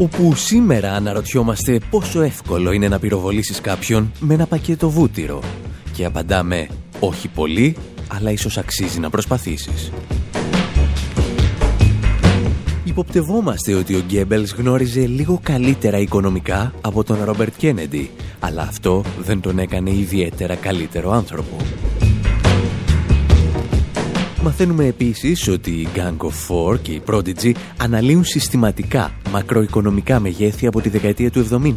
Όπου 0.00 0.34
σήμερα 0.34 0.92
αναρωτιόμαστε 0.92 1.80
πόσο 1.90 2.20
εύκολο 2.22 2.72
είναι 2.72 2.88
να 2.88 2.98
πυροβολήσεις 2.98 3.60
κάποιον 3.60 4.12
με 4.20 4.34
ένα 4.34 4.46
πακέτο 4.46 4.90
βούτυρο. 4.90 5.42
Και 5.92 6.04
απαντάμε, 6.04 6.68
όχι 7.00 7.28
πολύ, 7.28 7.76
αλλά 8.08 8.30
ίσως 8.30 8.58
αξίζει 8.58 9.00
να 9.00 9.10
προσπαθήσεις. 9.10 9.92
Υποπτευόμαστε 12.84 13.74
ότι 13.74 13.94
ο 13.94 14.00
Γκέμπελς 14.06 14.52
γνώριζε 14.52 15.06
λίγο 15.06 15.40
καλύτερα 15.42 15.98
οικονομικά 15.98 16.72
από 16.80 17.04
τον 17.04 17.24
Ρόμπερτ 17.24 17.52
Κένεντι, 17.56 18.10
αλλά 18.40 18.62
αυτό 18.62 19.04
δεν 19.20 19.40
τον 19.40 19.58
έκανε 19.58 19.90
ιδιαίτερα 19.90 20.54
καλύτερο 20.54 21.10
άνθρωπο. 21.12 21.56
Μαθαίνουμε 24.42 24.84
επίσης 24.86 25.48
ότι 25.48 25.70
οι 25.70 25.88
Gang 25.94 26.16
of 26.16 26.28
Four 26.48 26.78
και 26.82 26.92
οι 26.92 27.02
Prodigy 27.06 27.52
αναλύουν 27.76 28.24
συστηματικά 28.24 29.12
μακροοικονομικά 29.30 30.20
μεγέθη 30.20 30.66
από 30.66 30.80
τη 30.80 30.88
δεκαετία 30.88 31.30
του 31.30 31.48
70, 31.50 31.74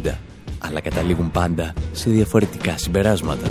αλλά 0.58 0.80
καταλήγουν 0.80 1.30
πάντα 1.30 1.72
σε 1.92 2.10
διαφορετικά 2.10 2.78
συμπεράσματα. 2.78 3.46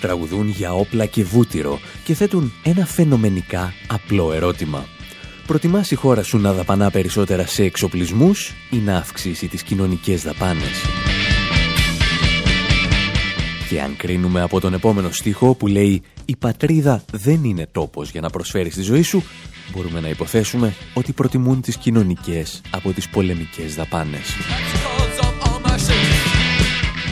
Τραγουδούν 0.00 0.48
για 0.48 0.72
όπλα 0.72 1.06
και 1.06 1.24
βούτυρο 1.24 1.80
και 2.04 2.14
θέτουν 2.14 2.52
ένα 2.62 2.86
φαινομενικά 2.86 3.72
απλό 3.86 4.32
ερώτημα. 4.32 4.86
Προτιμάς 5.46 5.90
η 5.90 5.94
χώρα 5.94 6.22
σου 6.22 6.38
να 6.38 6.52
δαπανά 6.52 6.90
περισσότερα 6.90 7.46
σε 7.46 7.64
εξοπλισμούς 7.64 8.52
ή 8.70 8.76
να 8.76 8.96
αυξήσει 8.96 9.48
τις 9.48 9.62
κοινωνικές 9.62 10.22
δαπάνες; 10.22 10.84
Και 13.68 13.80
αν 13.80 13.96
κρίνουμε 13.96 14.40
από 14.40 14.60
τον 14.60 14.74
επόμενο 14.74 15.10
στίχο 15.10 15.54
που 15.54 15.66
λέει 15.66 16.02
«Η 16.24 16.36
πατρίδα 16.36 17.04
δεν 17.12 17.44
είναι 17.44 17.66
τόπος 17.72 18.10
για 18.10 18.20
να 18.20 18.30
προσφέρεις 18.30 18.74
τη 18.74 18.82
ζωή 18.82 19.02
σου», 19.02 19.22
μπορούμε 19.72 20.00
να 20.00 20.08
υποθέσουμε 20.08 20.74
ότι 20.94 21.12
προτιμούν 21.12 21.60
τις 21.60 21.76
κοινωνικές 21.76 22.60
από 22.70 22.92
τις 22.92 23.08
πολεμικές 23.08 23.74
δαπάνες. 23.74 24.34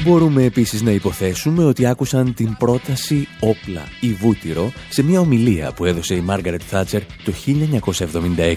Μπορούμε 0.04 0.42
επίσης 0.42 0.82
να 0.82 0.90
υποθέσουμε 0.90 1.64
ότι 1.64 1.87
άκουσαν 1.87 2.34
την 2.34 2.56
πρόταση 2.56 3.28
όπλα 3.40 3.82
ή 4.00 4.12
βούτυρο 4.12 4.72
σε 4.88 5.02
μια 5.02 5.20
ομιλία 5.20 5.72
που 5.72 5.84
έδωσε 5.84 6.14
η 6.14 6.20
Μάργαρετ 6.20 6.62
Θάτσερ 6.66 7.02
το 7.24 7.32
1976. 7.46 8.54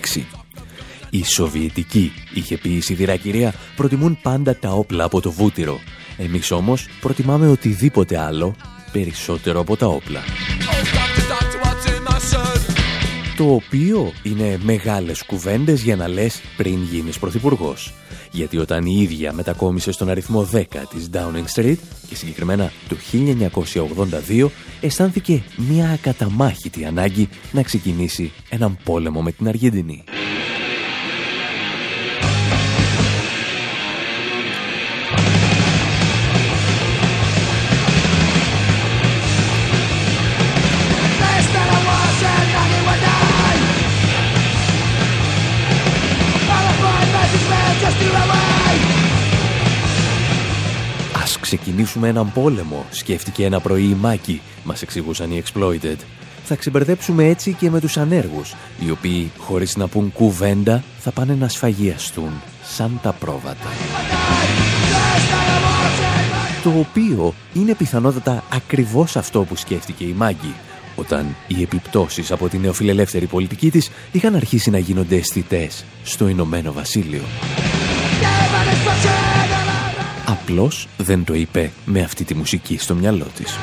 Η 1.09 1.23
Σοβιετική, 1.23 2.11
είχε 2.33 2.57
πει 2.57 2.69
η 2.69 2.81
σιδηρακυρία, 2.81 3.53
προτιμούν 3.75 4.19
πάντα 4.21 4.57
τα 4.57 4.69
όπλα 4.69 5.03
από 5.03 5.21
το 5.21 5.31
βούτυρο. 5.31 5.79
Εμείς 6.17 6.51
όμως 6.51 6.87
προτιμάμε 7.01 7.47
οτιδήποτε 7.47 8.19
άλλο 8.19 8.55
περισσότερο 8.91 9.59
από 9.59 9.77
τα 9.77 9.87
όπλα. 9.87 10.19
Το 13.41 13.53
οποίο 13.53 14.11
είναι 14.23 14.59
μεγάλες 14.63 15.23
κουβέντες 15.23 15.81
για 15.81 15.95
να 15.95 16.07
λες 16.07 16.41
πριν 16.57 16.83
γίνεις 16.83 17.19
πρωθυπουργός. 17.19 17.93
Γιατί 18.31 18.57
όταν 18.57 18.85
η 18.85 18.97
ίδια 19.01 19.33
μετακόμισε 19.33 19.91
στον 19.91 20.09
αριθμό 20.09 20.49
10 20.53 20.63
της 20.89 21.09
Downing 21.13 21.59
Street 21.61 21.77
και 22.09 22.15
συγκεκριμένα 22.15 22.71
το 22.87 22.95
1982 24.27 24.47
αισθάνθηκε 24.81 25.43
μια 25.55 25.89
ακαταμάχητη 25.89 26.85
ανάγκη 26.85 27.29
να 27.51 27.63
ξεκινήσει 27.63 28.31
έναν 28.49 28.77
πόλεμο 28.83 29.21
με 29.21 29.31
την 29.31 29.47
Αργεντινή. 29.47 30.03
Ξεκινήσουμε 51.57 52.07
έναν 52.07 52.31
πόλεμο, 52.33 52.85
σκέφτηκε 52.91 53.45
ένα 53.45 53.59
πρωί 53.59 53.83
η 53.83 53.97
Μάκη, 53.99 54.41
μας 54.63 54.81
εξηγούσαν 54.81 55.31
οι 55.31 55.43
Exploited. 55.43 55.97
Θα 56.43 56.55
ξεμπερδέψουμε 56.55 57.25
έτσι 57.25 57.53
και 57.53 57.69
με 57.69 57.79
τους 57.79 57.97
ανέργους, 57.97 58.55
οι 58.79 58.91
οποίοι, 58.91 59.31
χωρίς 59.37 59.75
να 59.75 59.87
πούν 59.87 60.11
κουβέντα, 60.11 60.83
θα 60.99 61.11
πάνε 61.11 61.33
να 61.33 61.47
σφαγιαστούν, 61.47 62.31
σαν 62.63 62.99
τα 63.03 63.11
πρόβατα. 63.11 63.67
Το 66.63 66.69
οποίο 66.79 67.33
είναι 67.53 67.75
πιθανότατα 67.75 68.43
ακριβώς 68.53 69.15
αυτό 69.15 69.43
που 69.43 69.55
σκέφτηκε 69.55 70.03
η 70.03 70.13
Μάγκη, 70.17 70.53
όταν 70.95 71.35
οι 71.47 71.61
επιπτώσεις 71.61 72.31
από 72.31 72.49
την 72.49 72.61
νεοφιλελεύθερη 72.61 73.25
πολιτική 73.25 73.71
της 73.71 73.89
είχαν 74.11 74.35
αρχίσει 74.35 74.69
να 74.69 74.77
γίνονται 74.77 75.15
αισθητές 75.15 75.85
στο 76.03 76.27
Ηνωμένο 76.27 76.71
Βασίλειο. 76.71 77.21
Απλώς 80.31 80.87
δεν 80.97 81.23
το 81.23 81.33
είπε 81.33 81.71
με 81.85 82.01
αυτή 82.01 82.23
τη 82.23 82.35
μουσική 82.35 82.77
στο 82.77 82.95
μυαλό 82.95 83.25
της. 83.35 83.57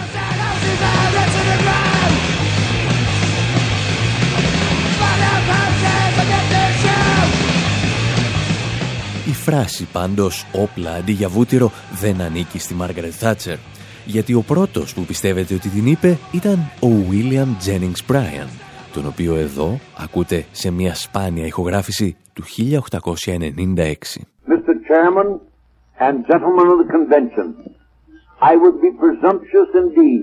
Η 9.26 9.32
φράση 9.32 9.88
πάντως 9.92 10.46
όπλα 10.52 10.92
αντί 10.92 11.12
για 11.12 11.28
βούτυρο 11.28 11.72
δεν 12.00 12.20
ανήκει 12.20 12.58
στη 12.58 12.74
Μάργαρετ 12.74 13.12
Θάτσερ 13.16 13.56
γιατί 14.04 14.34
ο 14.34 14.42
πρώτος 14.42 14.94
που 14.94 15.02
πιστεύετε 15.02 15.54
ότι 15.54 15.68
την 15.68 15.86
είπε 15.86 16.18
ήταν 16.32 16.70
ο 16.80 16.88
William 17.10 17.66
Jennings 17.66 18.12
Bryan 18.14 18.48
τον 18.92 19.06
οποίο 19.06 19.34
εδώ 19.34 19.78
ακούτε 19.98 20.44
σε 20.50 20.70
μια 20.70 20.94
σπάνια 20.94 21.46
ηχογράφηση 21.46 22.16
του 22.32 22.42
1896. 22.46 23.94
Mr. 24.48 24.74
Chairman 24.88 25.47
and 26.06 26.14
gentlemen 26.30 26.66
of 26.72 26.78
the 26.82 26.88
convention, 26.96 27.46
I 28.50 28.54
would 28.62 28.78
be 28.86 28.90
presumptuous 29.04 29.70
indeed 29.82 30.22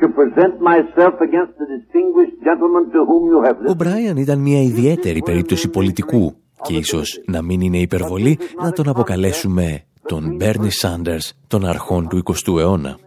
to 0.00 0.06
present 0.18 0.54
myself 0.72 1.14
against 1.28 1.54
the 1.60 1.66
distinguished 1.76 2.38
gentleman 2.48 2.84
to 2.94 3.00
whom 3.08 3.22
you 3.32 3.38
have 3.46 3.56
Ο 3.68 3.74
Μπράιαν 3.74 4.16
ήταν 4.16 4.38
μια 4.38 4.62
ιδιαίτερη 4.62 5.22
περίπτωση 5.22 5.68
πολιτικού 5.68 6.36
και 6.62 6.74
ίσως 6.76 7.20
να 7.26 7.42
μην 7.42 7.60
είναι 7.60 7.78
υπερβολή 7.78 8.38
να 8.62 8.72
τον 8.72 8.88
αποκαλέσουμε 8.88 9.84
τον 10.06 10.36
Μπέρνι 10.36 10.70
Σάντερς 10.70 11.32
των 11.46 11.64
αρχών 11.64 12.08
του 12.08 12.22
20ου 12.24 12.58
αιώνα. 12.58 12.98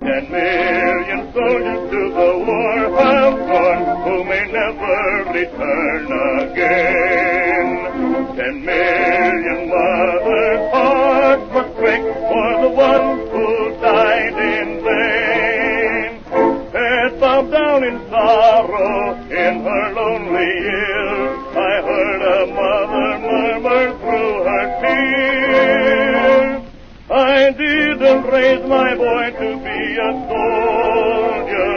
My 28.76 28.90
boy 29.06 29.26
to 29.42 29.50
be 29.66 29.82
a 30.08 30.12
soldier. 30.30 31.76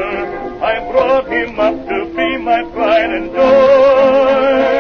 I 0.73 0.75
brought 0.91 1.27
him 1.37 1.53
up 1.67 1.77
to 1.91 1.99
be 2.17 2.29
my 2.49 2.61
pride 2.75 3.13
and 3.19 3.29
joy. 3.37 4.71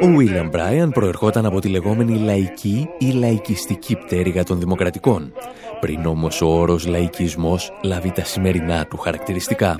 Ο 0.00 0.06
Βίλιαμ 0.06 0.48
Μπράιαν 0.48 0.90
προερχόταν 0.90 1.46
από 1.46 1.60
τη 1.60 1.68
λεγόμενη 1.68 2.18
λαϊκή 2.18 2.88
ή 2.98 3.10
λαϊκιστική 3.10 3.96
πτέρυγα 3.96 4.44
των 4.44 4.58
δημοκρατικών, 4.58 5.32
πριν 5.80 6.06
όμως 6.06 6.42
ο 6.42 6.46
όρος 6.46 6.86
λαϊκισμός 6.86 7.72
λάβει 7.82 8.12
τα 8.12 8.24
σημερινά 8.24 8.86
του 8.86 8.96
χαρακτηριστικά. 8.96 9.76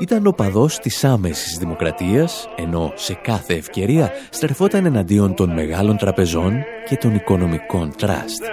Ήταν 0.00 0.26
ο 0.26 0.30
παδός 0.30 0.78
της 0.78 1.04
άμεσης 1.04 1.58
δημοκρατίας, 1.58 2.48
ενώ 2.56 2.92
σε 2.94 3.18
κάθε 3.22 3.54
ευκαιρία 3.54 4.10
στρεφόταν 4.30 4.84
εναντίον 4.84 5.34
των 5.34 5.52
μεγάλων 5.52 5.96
τραπεζών 5.96 6.52
και 6.88 6.96
των 6.96 7.14
οικονομικών 7.14 7.92
τραστ. 7.96 8.44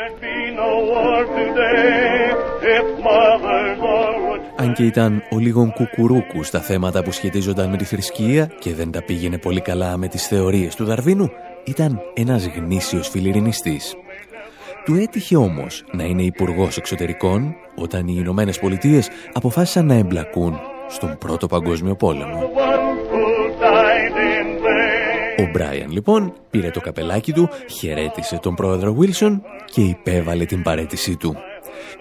Αν 4.55 4.73
και 4.73 4.83
ήταν 4.83 5.23
ο 5.31 5.37
λίγων 5.37 5.71
κουκουρούκου 5.71 6.43
στα 6.43 6.59
θέματα 6.59 7.03
που 7.03 7.11
σχετίζονταν 7.11 7.69
με 7.69 7.77
τη 7.77 7.83
θρησκεία 7.83 8.51
και 8.59 8.73
δεν 8.73 8.91
τα 8.91 9.03
πήγαινε 9.03 9.37
πολύ 9.37 9.61
καλά 9.61 9.97
με 9.97 10.07
τις 10.07 10.27
θεωρίες 10.27 10.75
του 10.75 10.85
Δαρβίνου, 10.85 11.29
ήταν 11.63 12.01
ένας 12.13 12.47
γνήσιος 12.47 13.09
φιλιρινιστής. 13.09 13.95
Του 14.85 14.95
έτυχε 14.95 15.35
όμως 15.35 15.83
να 15.91 16.03
είναι 16.03 16.21
υπουργός 16.21 16.77
εξωτερικών 16.77 17.55
όταν 17.75 18.07
οι 18.07 18.15
Ηνωμένε 18.17 18.51
Πολιτείε 18.61 19.01
αποφάσισαν 19.33 19.85
να 19.85 19.93
εμπλακούν 19.93 20.59
στον 20.87 21.17
Πρώτο 21.17 21.47
Παγκόσμιο 21.47 21.95
Πόλεμο. 21.95 22.49
Ο 25.37 25.49
Μπράιαν 25.53 25.91
λοιπόν 25.91 26.33
πήρε 26.49 26.69
το 26.69 26.79
καπελάκι 26.79 27.31
του, 27.31 27.49
χαιρέτησε 27.69 28.39
τον 28.41 28.55
πρόεδρο 28.55 28.93
Βίλσον 28.93 29.43
και 29.65 29.81
υπέβαλε 29.81 30.45
την 30.45 30.61
παρέτησή 30.61 31.15
του. 31.15 31.35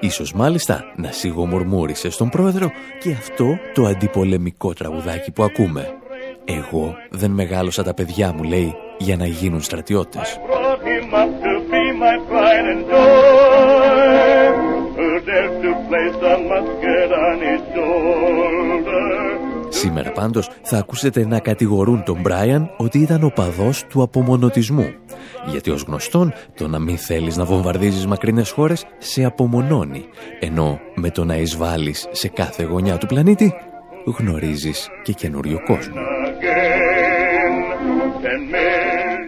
Ίσως 0.00 0.32
μάλιστα 0.32 0.84
να 0.96 1.12
σιγομουρμούρισε 1.12 2.10
στον 2.10 2.28
πρόεδρο 2.28 2.70
και 3.00 3.12
αυτό 3.12 3.58
το 3.74 3.84
αντιπολεμικό 3.84 4.72
τραγουδάκι 4.72 5.30
που 5.30 5.42
ακούμε. 5.42 5.88
«Εγώ 6.44 6.94
δεν 7.10 7.30
μεγάλωσα 7.30 7.82
τα 7.82 7.94
παιδιά 7.94 8.32
μου», 8.32 8.42
λέει, 8.42 8.74
για 8.98 9.16
να 9.16 9.26
γίνουν 9.26 9.60
στρατιώτες. 9.60 10.38
Σήμερα 19.84 20.12
πάντως 20.12 20.50
θα 20.62 20.78
ακούσετε 20.78 21.26
να 21.26 21.38
κατηγορούν 21.38 22.02
τον 22.04 22.20
Μπράιαν 22.20 22.70
ότι 22.76 22.98
ήταν 22.98 23.24
ο 23.24 23.28
παδός 23.28 23.84
του 23.86 24.02
απομονωτισμού. 24.02 24.94
Γιατί 25.50 25.70
ως 25.70 25.82
γνωστόν 25.82 26.32
το 26.54 26.68
να 26.68 26.78
μην 26.78 26.98
θέλεις 26.98 27.36
να 27.36 27.44
βομβαρδίζεις 27.44 28.06
μακρινές 28.06 28.50
χώρες 28.50 28.84
σε 28.98 29.24
απομονώνει. 29.24 30.04
Ενώ 30.40 30.80
με 30.94 31.10
το 31.10 31.24
να 31.24 31.36
εισβάλλεις 31.36 32.06
σε 32.10 32.28
κάθε 32.28 32.62
γωνιά 32.62 32.98
του 32.98 33.06
πλανήτη 33.06 33.54
γνωρίζεις 34.04 34.88
και 35.02 35.12
καινούριο 35.12 35.58
κόσμο. 35.66 36.00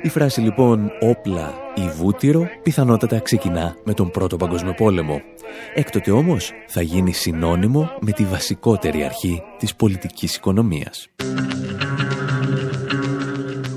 Η 0.03 0.09
φράση 0.09 0.41
λοιπόν 0.41 0.91
«όπλα» 1.01 1.66
ή 1.77 1.91
«βούτυρο» 1.97 2.49
πιθανότατα 2.63 3.21
ξεκινά 3.21 3.77
με 3.85 3.95
τον 3.95 4.11
Πρώτο 4.11 4.37
Παγκόσμιο 4.37 4.75
Πόλεμο. 4.75 5.21
Έκτοτε 5.75 6.11
όμως 6.11 6.53
θα 6.67 6.83
γίνει 6.83 7.13
συνώνυμο 7.13 7.91
με 8.01 8.13
τη 8.13 8.25
βασικότερη 8.25 9.05
αρχή 9.05 9.43
της 9.59 9.75
πολιτικής 9.75 10.37
οικονομίας. 10.37 11.09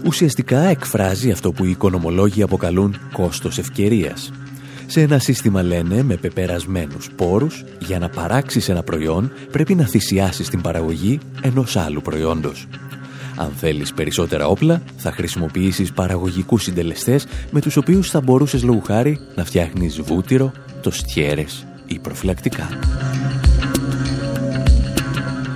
Ουσιαστικά 0.06 0.60
εκφράζει 0.60 1.32
αυτό 1.32 1.52
που 1.52 1.66
οι 1.66 1.70
οικονομολόγοι 1.70 2.42
αποκαλούν 2.42 2.98
κόστος 3.14 3.58
ευκαιρίας. 3.58 4.32
Σε 4.86 5.02
ένα 5.02 5.20
σύστημα 5.20 5.64
λένε 5.64 6.04
με 6.04 6.16
πεπερασμένους 6.16 7.10
πόρους, 7.16 7.64
για 7.80 8.00
να 8.00 8.10
παράξεις 8.10 8.70
ένα 8.70 8.84
προϊόν 8.84 9.32
πρέπει 9.52 9.76
να 9.76 9.86
θυσιάσεις 9.86 10.50
την 10.50 10.62
παραγωγή 10.62 11.20
ενός 11.42 11.76
άλλου 11.76 12.02
προϊόντος. 12.02 12.68
Αν 13.40 13.52
θέλεις 13.52 13.94
περισσότερα 13.94 14.48
όπλα, 14.48 14.82
θα 14.98 15.12
χρησιμοποιήσεις 15.12 15.92
παραγωγικούς 15.92 16.64
συντελεστές 16.64 17.28
με 17.52 17.62
τους 17.62 17.78
οποίους 17.78 18.10
θα 18.10 18.22
μπορούσες 18.22 18.64
λόγου 18.64 18.82
χάρη 18.82 19.20
να 19.36 19.46
φτιάχνεις 19.46 20.02
βούτυρο, 20.02 20.52
τοστιέρες 20.82 21.66
ή 21.86 22.00
προφυλακτικά. 22.00 22.70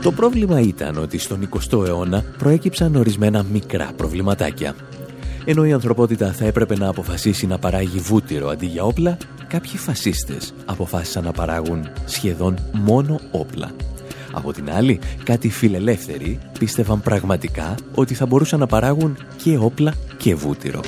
Το 0.02 0.12
πρόβλημα 0.12 0.60
ήταν 0.60 0.98
ότι 0.98 1.18
στον 1.18 1.50
20ο 1.50 1.88
αιώνα 1.88 2.24
προέκυψαν 2.38 2.96
ορισμένα 2.96 3.44
μικρά 3.52 3.92
προβληματάκια. 3.96 4.76
Ενώ 5.46 5.66
η 5.66 5.74
ανθρωπότητα 5.74 6.32
θα 6.32 6.46
έπρεπε 6.46 6.78
να 6.78 6.88
αποφασίσει 6.88 7.48
να 7.48 7.58
παράγει 7.58 8.00
βούτυρο 8.00 8.50
αντί 8.50 8.66
για 8.66 8.84
όπλα, 8.84 9.18
κάποιοι 9.48 9.78
φασίστες 9.78 10.54
αποφάσισαν 10.66 11.24
να 11.24 11.32
παράγουν 11.32 11.90
σχεδόν 12.06 12.58
μόνο 12.72 13.20
όπλα. 13.32 13.72
Από 14.36 14.54
την 14.54 14.72
άλλη, 14.72 15.00
κάτι 15.24 15.50
φιλελεύθεροι 15.50 16.40
πίστευαν 16.60 17.02
πραγματικά 17.02 17.76
ότι 17.96 18.14
θα 18.14 18.26
μπορούσαν 18.26 18.60
να 18.60 18.66
παράγουν 18.66 19.18
και 19.44 19.58
όπλα 19.58 19.94
και 20.18 20.36
βούτυρο. 20.36 20.82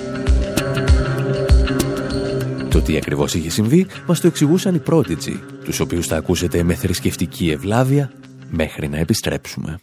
Το 2.69 2.81
τι 2.81 2.97
ακριβώς 2.97 3.33
είχε 3.33 3.49
συμβεί 3.49 3.87
μας 4.07 4.19
το 4.19 4.27
εξηγούσαν 4.27 4.75
οι 4.75 4.79
πρότιτζοι, 4.79 5.39
τους 5.63 5.79
οποίους 5.79 6.07
θα 6.07 6.17
ακούσετε 6.17 6.63
με 6.63 6.73
θρησκευτική 6.73 7.49
ευλάβεια 7.49 8.11
μέχρι 8.49 8.87
να 8.87 8.97
επιστρέψουμε. 8.97 9.79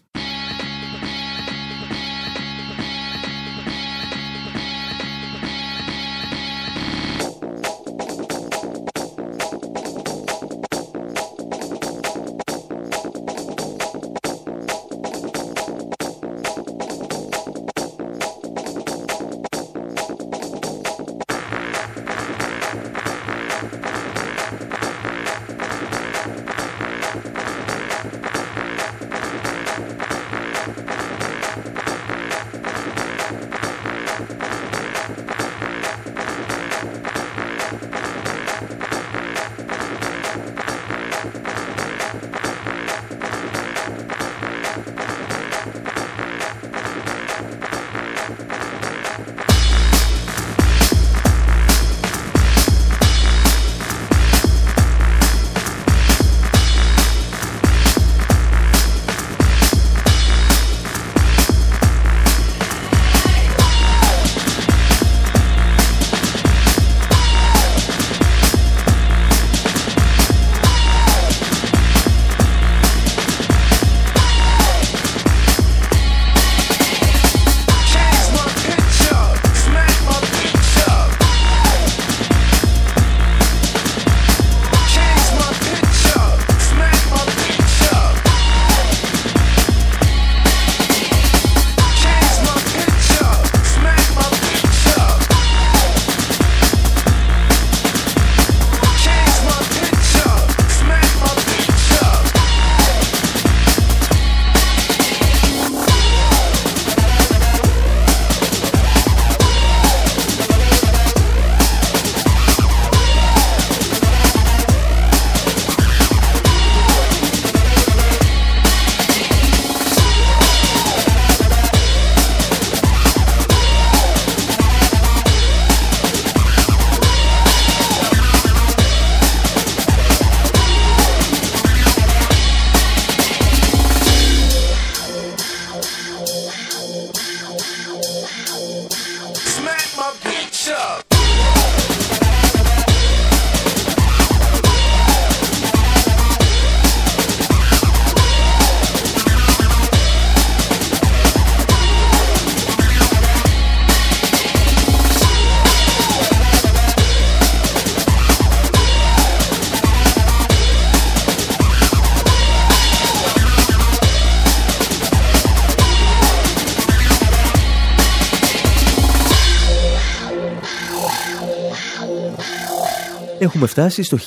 Έχουμε 173.63 173.83
φτάσει 173.83 174.03
στο 174.03 174.19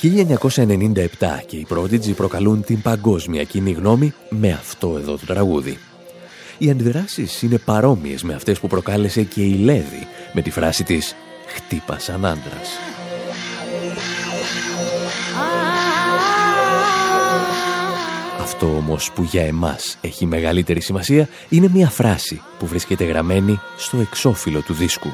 1997 0.55 1.05
και 1.45 1.55
οι 1.55 1.67
Prodigy 1.69 2.15
προκαλούν 2.15 2.63
την 2.63 2.81
παγκόσμια 2.81 3.43
κοινή 3.43 3.71
γνώμη 3.71 4.13
με 4.29 4.51
αυτό 4.51 4.97
εδώ 4.97 5.17
το 5.17 5.25
τραγούδι. 5.25 5.77
Οι 6.57 6.69
αντιδράσεις 6.69 7.41
είναι 7.41 7.57
παρόμοιες 7.57 8.23
με 8.23 8.33
αυτές 8.33 8.59
που 8.59 8.67
προκάλεσε 8.67 9.23
και 9.23 9.41
η 9.41 9.53
Λέδη 9.53 10.07
με 10.33 10.41
τη 10.41 10.49
φράση 10.51 10.83
της 10.83 11.15
«Χτύπα 11.47 11.99
σαν 11.99 12.25
άντρας». 12.25 12.69
Αυτό 18.41 18.65
όμως 18.65 19.11
που 19.11 19.23
για 19.23 19.45
εμάς 19.45 19.97
έχει 20.01 20.25
μεγαλύτερη 20.25 20.81
σημασία 20.81 21.29
είναι 21.49 21.69
μια 21.73 21.89
φράση 21.89 22.41
που 22.59 22.67
βρίσκεται 22.67 23.03
γραμμένη 23.03 23.59
στο 23.77 23.97
εξώφυλλο 23.97 24.61
του 24.61 24.73
δίσκου. 24.73 25.09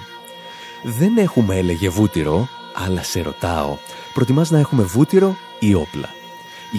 «Δεν 0.84 1.18
έχουμε 1.18 1.58
έλεγε 1.58 1.90
βούτυρο, 1.90 2.48
αλλά 2.86 3.04
σε 3.04 3.22
ρωτάω, 3.22 3.78
προτιμάς 4.14 4.51
να 4.51 4.59
έχουμε 4.59 4.84
βούτυρο 4.84 5.36
ή 5.59 5.74
όπλα. 5.74 6.09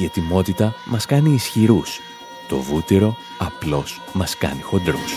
Η 0.01 0.05
ετοιμότητα 0.05 0.75
μας 0.85 1.07
κάνει 1.07 1.31
ισχυρούς. 1.35 2.01
Το 2.49 2.57
βούτυρο 2.57 3.17
απλώς 3.39 4.01
μας 4.13 4.37
κάνει 4.37 4.61
χοντρούς. 4.61 5.13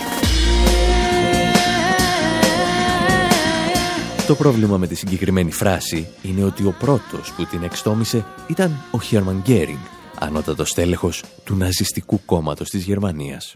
Το 4.28 4.36
πρόβλημα 4.36 4.78
με 4.78 4.88
τη 4.88 4.96
συγκεκριμένη 4.96 5.52
φράση 5.52 6.08
είναι 6.22 6.44
ότι 6.44 6.66
ο 6.66 6.76
πρώτος 6.80 7.34
που 7.36 7.46
την 7.46 7.64
εξτόμησε 7.64 8.26
ήταν 8.48 8.84
ο 8.92 9.00
Χέρμαν 9.00 9.42
Γκέρινγκ, 9.44 9.80
ανώτατος 10.20 10.74
τέλεχος 10.74 11.24
του 11.44 11.56
ναζιστικού 11.56 12.22
κόμματος 12.26 12.70
της 12.70 12.84
Γερμανίας. 12.84 13.56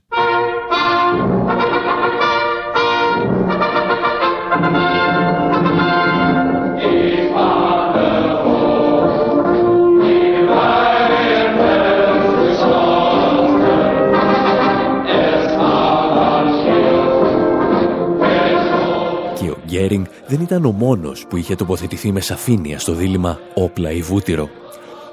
Δεν 20.30 20.42
ήταν 20.42 20.66
ο 20.66 20.72
μόνος 20.72 21.26
που 21.30 21.38
είχε 21.38 21.56
τοποθετηθεί 21.56 22.12
με 22.12 22.20
σαφήνεια 22.20 22.80
στο 22.80 22.94
δίλημα 22.94 23.40
όπλα 23.54 23.92
ή 23.92 24.02
βούτυρο. 24.02 24.50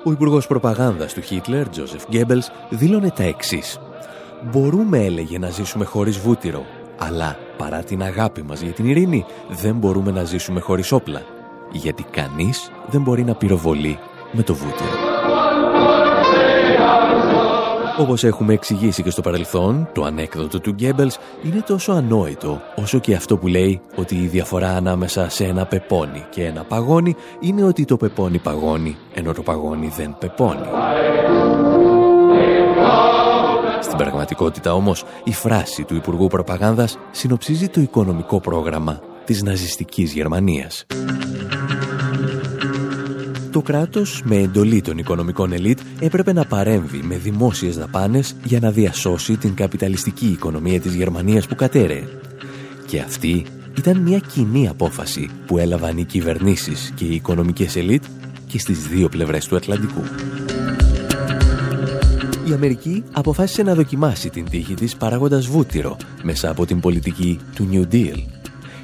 Ο 0.05 0.12
υπουργός 0.12 0.47
προπαγάνδας 0.47 1.14
του 1.14 1.21
Χίτλερ, 1.21 1.69
Τζόσεφ 1.69 2.03
Γκέμπελς, 2.09 2.51
δήλωνε 2.71 3.11
τα 3.11 3.23
εξής. 3.23 3.79
«Μπορούμε, 4.51 5.05
έλεγε, 5.05 5.39
να 5.39 5.51
ζήσουμε 5.51 5.85
χωρίς 5.85 6.19
βούτυρο, 6.19 6.64
αλλά 6.99 7.39
παρά 7.57 7.83
την 7.83 8.03
αγάπη 8.03 8.43
μας 8.43 8.61
για 8.61 8.73
την 8.73 8.87
ειρήνη, 8.87 9.25
δεν 9.49 9.75
μπορούμε 9.75 10.11
να 10.11 10.25
ζήσουμε 10.25 10.61
χωρίς 10.61 10.93
όπλα, 10.93 11.23
γιατί 11.73 12.03
κανείς 12.03 12.71
δεν 12.87 13.03
μπορεί 13.03 13.25
να 13.25 13.35
πυροβολεί 13.35 13.99
με 14.33 14.43
το 14.43 14.55
βούτυρο». 14.55 15.06
Όπως 17.99 18.24
έχουμε 18.24 18.53
εξηγήσει 18.53 19.03
και 19.03 19.11
στο 19.11 19.20
παρελθόν, 19.20 19.88
το 19.92 20.05
ανέκδοτο 20.05 20.61
του 20.61 20.70
Γκέμπελς 20.70 21.18
είναι 21.42 21.61
τόσο 21.66 21.92
ανόητο 21.92 22.61
όσο 22.76 22.99
και 22.99 23.14
αυτό 23.14 23.36
που 23.36 23.47
λέει 23.47 23.80
ότι 23.97 24.14
η 24.14 24.26
διαφορά 24.26 24.68
ανάμεσα 24.68 25.28
σε 25.28 25.44
ένα 25.44 25.66
πεπόνι 25.66 26.24
και 26.30 26.44
ένα 26.44 26.64
παγόνι 26.64 27.16
είναι 27.40 27.64
ότι 27.64 27.84
το 27.84 27.97
πεπόνι 27.97 28.38
παγώνει 28.38 28.97
ενώ 29.14 29.32
το 29.32 29.42
παγόνι 29.42 29.92
δεν 29.97 30.16
πεπόνι. 30.18 30.66
Στην 33.80 33.97
πραγματικότητα 33.97 34.74
όμως, 34.74 35.05
η 35.24 35.32
φράση 35.32 35.84
του 35.84 35.94
Υπουργού 35.94 36.26
Προπαγάνδας 36.26 36.99
συνοψίζει 37.11 37.68
το 37.68 37.80
οικονομικό 37.80 38.40
πρόγραμμα 38.40 39.01
της 39.24 39.42
ναζιστικής 39.42 40.12
Γερμανίας. 40.12 40.86
Το 43.57 43.63
κράτος, 43.63 44.23
με 44.25 44.37
εντολή 44.37 44.81
των 44.81 44.99
οικονομικών 44.99 45.53
ελίτ, 45.53 45.79
έπρεπε 46.01 46.33
να 46.33 46.45
παρέμβει 46.45 47.03
με 47.03 47.17
δημόσιες 47.17 47.77
δαπάνες 47.77 48.37
για 48.45 48.61
να 48.61 48.71
διασώσει 48.71 49.37
την 49.37 49.55
καπιταλιστική 49.55 50.27
οικονομία 50.27 50.81
της 50.81 50.95
Γερμανίας 50.95 51.47
που 51.47 51.55
κατέρεε. 51.55 52.03
Και 52.87 53.01
αυτή 53.01 53.47
ήταν 53.79 53.97
μια 53.99 54.19
κοινή 54.19 54.69
απόφαση 54.69 55.29
που 55.47 55.59
έλαβαν 55.59 55.99
οι 55.99 56.05
κυβερνήσεις 56.05 56.93
και 56.95 57.05
οι 57.05 57.15
οικονομικές 57.15 57.77
ελίτ 57.77 58.05
και 58.47 58.59
στις 58.59 58.87
δύο 58.87 59.09
πλευρές 59.09 59.47
του 59.47 59.57
Ατλαντικού. 59.57 60.03
Η 62.49 62.53
Αμερική 62.53 63.05
αποφάσισε 63.13 63.63
να 63.63 63.75
δοκιμάσει 63.75 64.31
την 64.31 64.45
τύχη 64.51 64.75
της 64.75 64.97
παράγοντας 64.97 65.47
βούτυρο 65.47 65.97
μέσα 66.23 66.51
από 66.51 66.67
την 66.67 66.81
πολιτική 66.81 67.39
του 67.55 67.69
New 67.73 67.95
Deal. 67.95 68.23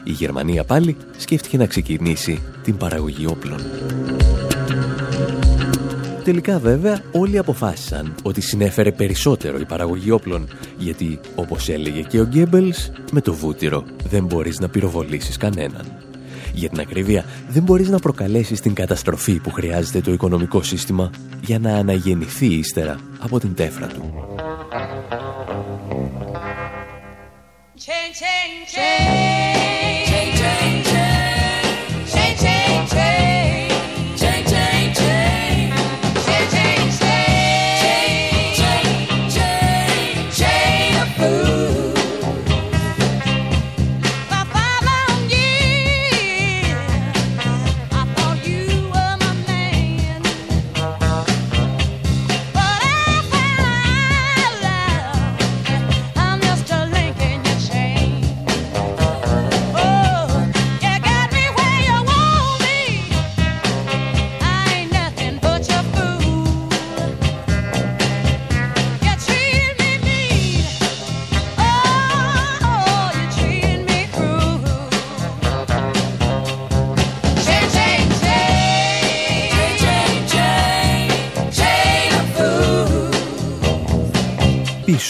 Η 0.05 0.11
Γερμανία 0.11 0.65
πάλι 0.65 0.97
σκέφτηκε 1.17 1.57
να 1.57 1.67
ξεκινήσει 1.67 2.43
την 2.63 2.77
παραγωγή 2.77 3.27
όπλων. 3.27 3.61
Τελικά 6.25 6.59
βέβαια 6.59 7.01
όλοι 7.13 7.39
αποφάσισαν 7.39 8.15
ότι 8.23 8.41
συνέφερε 8.41 8.93
περισσότερο 8.93 9.59
η 9.59 9.65
παραγωγή 9.65 10.11
όπλων 10.11 10.49
γιατί 10.79 11.21
όπως 11.35 11.69
έλεγε 11.69 12.01
και 12.01 12.21
ο 12.21 12.25
Γκέμπελς 12.25 12.91
με 13.13 13.21
το 13.21 13.35
βούτυρο 13.35 13.85
δεν 14.09 14.25
μπορείς 14.25 14.59
να 14.59 14.69
πυροβολήσεις 14.69 15.37
κανέναν. 15.37 16.03
Για 16.55 16.69
την 16.69 16.81
ακρίβεια 16.81 17.25
δεν 17.49 17.63
μπορείς 17.63 17.89
να 17.89 17.99
προκαλέσεις 17.99 18.61
την 18.61 18.75
καταστροφή 18.75 19.41
που 19.41 19.51
χρειάζεται 19.51 20.01
το 20.01 20.13
οικονομικό 20.13 20.63
σύστημα 20.63 21.11
για 21.41 21.59
να 21.59 21.75
αναγεννηθεί 21.75 22.47
ύστερα 22.47 22.97
από 23.19 23.41
την 23.41 23.55
τέφρα 23.55 23.87
του. 23.87 24.15
Chain, 27.85 28.11
chain, 28.21 28.51
chain. 28.73 29.32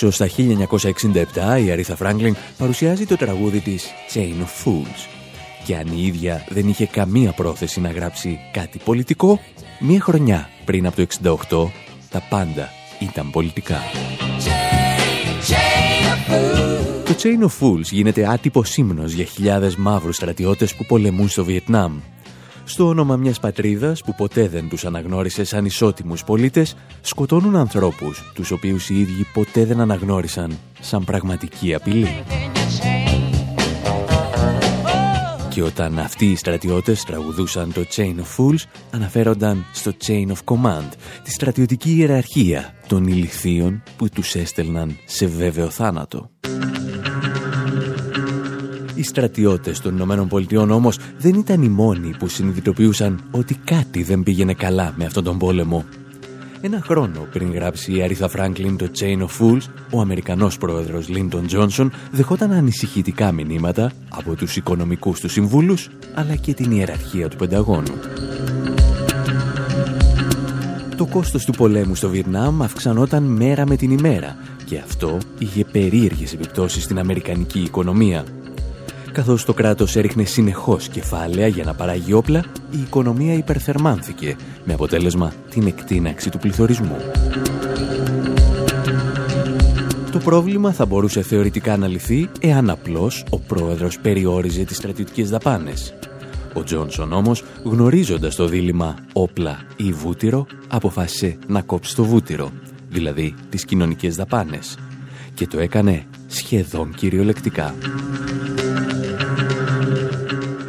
Πίσω 0.03 0.26
στα 0.26 0.28
1967 1.59 1.64
η 1.64 1.70
Αρίθα 1.70 1.96
Φράγκλιν 1.96 2.36
παρουσιάζει 2.59 3.07
το 3.07 3.16
τραγούδι 3.16 3.61
της 3.61 3.86
Chain 4.14 4.18
of 4.18 4.64
Fools. 4.64 5.09
Και 5.64 5.76
αν 5.76 5.86
η 5.86 6.07
ίδια 6.07 6.46
δεν 6.48 6.68
είχε 6.68 6.86
καμία 6.86 7.32
πρόθεση 7.32 7.80
να 7.80 7.90
γράψει 7.90 8.38
κάτι 8.53 8.78
πολιτικό, 8.84 9.40
μία 9.80 10.00
χρονιά 10.00 10.48
πριν 10.64 10.86
από 10.86 10.96
το 10.96 11.38
68 11.48 11.70
τα 12.11 12.22
πάντα 12.30 12.68
ήταν 12.98 13.30
πολιτικά. 13.30 13.80
Το 17.05 17.14
Chain 17.22 17.46
of 17.46 17.66
Fools 17.66 17.84
γίνεται 17.90 18.28
άτυπο 18.32 18.62
ύμνος 18.76 19.12
για 19.12 19.24
χιλιάδες 19.24 19.76
μαύρους 19.76 20.16
στρατιώτες 20.16 20.74
που 20.74 20.84
πολεμούν 20.84 21.28
στο 21.28 21.44
Βιετνάμ. 21.44 21.98
Στο 22.65 22.87
όνομα 22.87 23.17
μιας 23.17 23.41
πατρίδας 23.41 24.03
που 24.03 24.15
ποτέ 24.15 24.49
δεν 24.49 24.69
τους 24.69 24.85
αναγνώρισες 24.85 25.49
σαν 25.49 25.65
ισότιμους 25.65 26.25
πολίτες, 26.25 26.77
σκοτώνουν 27.01 27.57
ανθρώπους 27.57 28.33
τους 28.35 28.51
οποίους 28.51 28.91
οι 28.91 29.01
ίδιοι 29.01 29.27
ποτέ 29.33 29.65
δεν 29.65 29.81
αναγνώρισαν 29.81 30.59
σαν 30.81 31.05
πραγματική 31.05 31.75
απειλή. 31.75 32.23
Και 35.49 35.63
όταν 35.63 35.99
αυτοί 35.99 36.27
οι 36.27 36.37
στρατιώτες 36.37 37.05
τραγουδούσαν 37.05 37.73
το 37.73 37.85
Chain 37.97 38.15
of 38.15 38.37
Fools, 38.37 38.65
αναφέρονταν 38.91 39.65
στο 39.73 39.93
Chain 40.07 40.27
of 40.27 40.55
Command, 40.55 40.89
τη 41.23 41.31
στρατιωτική 41.31 41.97
ιεραρχία 41.97 42.75
των 42.87 43.07
ηλιθείων 43.07 43.83
που 43.97 44.09
τους 44.09 44.35
έστελναν 44.35 44.97
σε 45.07 45.27
βέβαιο 45.27 45.71
θάνατο. 45.71 46.31
Οι 49.03 49.05
στρατιώτες 49.05 49.80
των 49.80 49.94
Ηνωμένων 49.94 50.28
Πολιτειών 50.28 50.70
όμως 50.70 50.98
δεν 51.18 51.34
ήταν 51.34 51.62
οι 51.62 51.68
μόνοι 51.68 52.14
που 52.18 52.28
συνειδητοποιούσαν 52.28 53.20
ότι 53.30 53.55
κάτι 53.55 54.03
δεν 54.03 54.22
πήγαινε 54.22 54.55
καλά 54.55 54.94
με 54.96 55.05
αυτόν 55.05 55.24
τον 55.24 55.38
πόλεμο. 55.38 55.84
Ένα 56.61 56.80
χρόνο 56.80 57.26
πριν 57.32 57.53
γράψει 57.53 57.96
η 57.96 58.03
Αρίθα 58.03 58.28
Φράγκλιν 58.28 58.76
το 58.76 58.90
Chain 58.98 59.18
of 59.18 59.26
Fools, 59.40 59.62
ο 59.90 60.00
Αμερικανός 60.00 60.59
πρόεδρος 60.59 61.09
Λίντον 61.09 61.46
Τζόνσον 61.46 61.92
δεχόταν 62.11 62.53
ανησυχητικά 62.53 63.32
μηνύματα 63.32 63.92
από 64.09 64.34
τους 64.34 64.57
οικονομικούς 64.57 65.20
του 65.20 65.28
συμβούλους, 65.28 65.88
αλλά 66.14 66.34
και 66.34 66.55
την 66.55 66.70
ιεραρχία 66.70 67.28
του 67.28 67.36
Πενταγώνου. 67.36 67.94
Το 70.96 71.07
κόστος 71.07 71.44
του 71.44 71.53
πολέμου 71.53 71.94
στο 71.94 72.09
Βιετνάμ 72.09 72.62
αυξανόταν 72.62 73.22
μέρα 73.22 73.66
με 73.66 73.76
την 73.76 73.90
ημέρα 73.90 74.36
και 74.64 74.78
αυτό 74.78 75.18
είχε 75.38 75.64
περίεργες 75.64 76.32
επιπτώσεις 76.32 76.82
στην 76.82 76.98
αμερικανική 76.98 77.61
οικονομία. 77.61 78.24
Καθώς 79.13 79.45
το 79.45 79.55
κράτος 79.55 79.97
έριχνε 79.97 80.25
συνεχώς 80.25 80.89
κεφάλαια 80.89 81.47
για 81.47 81.65
να 81.65 81.75
παράγει 81.75 82.13
όπλα, 82.13 82.45
η 82.71 82.79
οικονομία 82.81 83.35
υπερθερμάνθηκε, 83.35 84.37
με 84.65 84.73
αποτέλεσμα 84.73 85.33
την 85.51 85.67
εκτείναξη 85.67 86.31
του 86.31 86.39
πληθωρισμού. 86.39 86.97
Το 90.13 90.19
πρόβλημα 90.19 90.73
θα 90.73 90.87
μπορούσε 90.87 91.23
θεωρητικά 91.23 91.77
να 91.77 91.87
λυθεί 91.87 92.29
εάν 92.41 92.71
απλώς 92.71 93.25
ο 93.31 93.39
πρόεδρος 93.39 93.99
περιόριζε 93.99 94.65
τις 94.65 94.77
στρατιωτικές 94.77 95.31
δαπάνες. 95.31 95.95
Ο 96.55 96.63
Τζόνσον 96.63 97.13
όμως, 97.13 97.45
γνωρίζοντας 97.65 98.35
το 98.35 98.47
δίλημα 98.47 98.97
όπλα 99.13 99.59
ή 99.77 99.93
βούτυρο, 99.93 100.47
αποφάσισε 100.69 101.39
να 101.47 101.63
κόψει 101.63 101.95
το 101.97 102.05
βούτυρο, 102.05 102.51
δηλαδή 102.91 103.35
τις 103.49 103.65
κοινωνικές 103.65 104.17
δαπάνες. 104.17 104.79
Και 105.35 105.47
το 105.47 105.61
έκανε 105.61 106.05
σχεδόν 106.27 106.95
κυριολεκτικά. 106.95 107.75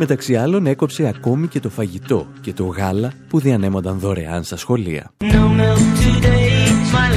Μεταξύ 0.06 0.36
άλλων 0.36 0.66
έκοψε 0.66 1.08
ακόμη 1.08 1.48
και 1.48 1.60
το 1.60 1.70
φαγητό 1.70 2.28
και 2.42 2.54
το 2.54 2.64
γάλα 2.64 3.12
που 3.28 3.40
διανέμονταν 3.40 4.00
δωρεάν 4.00 4.44
στα 4.44 4.58
σχολεία. 4.58 5.12
No 5.20 5.26
milk 5.26 5.84
today, 6.04 6.54
my 6.92 7.14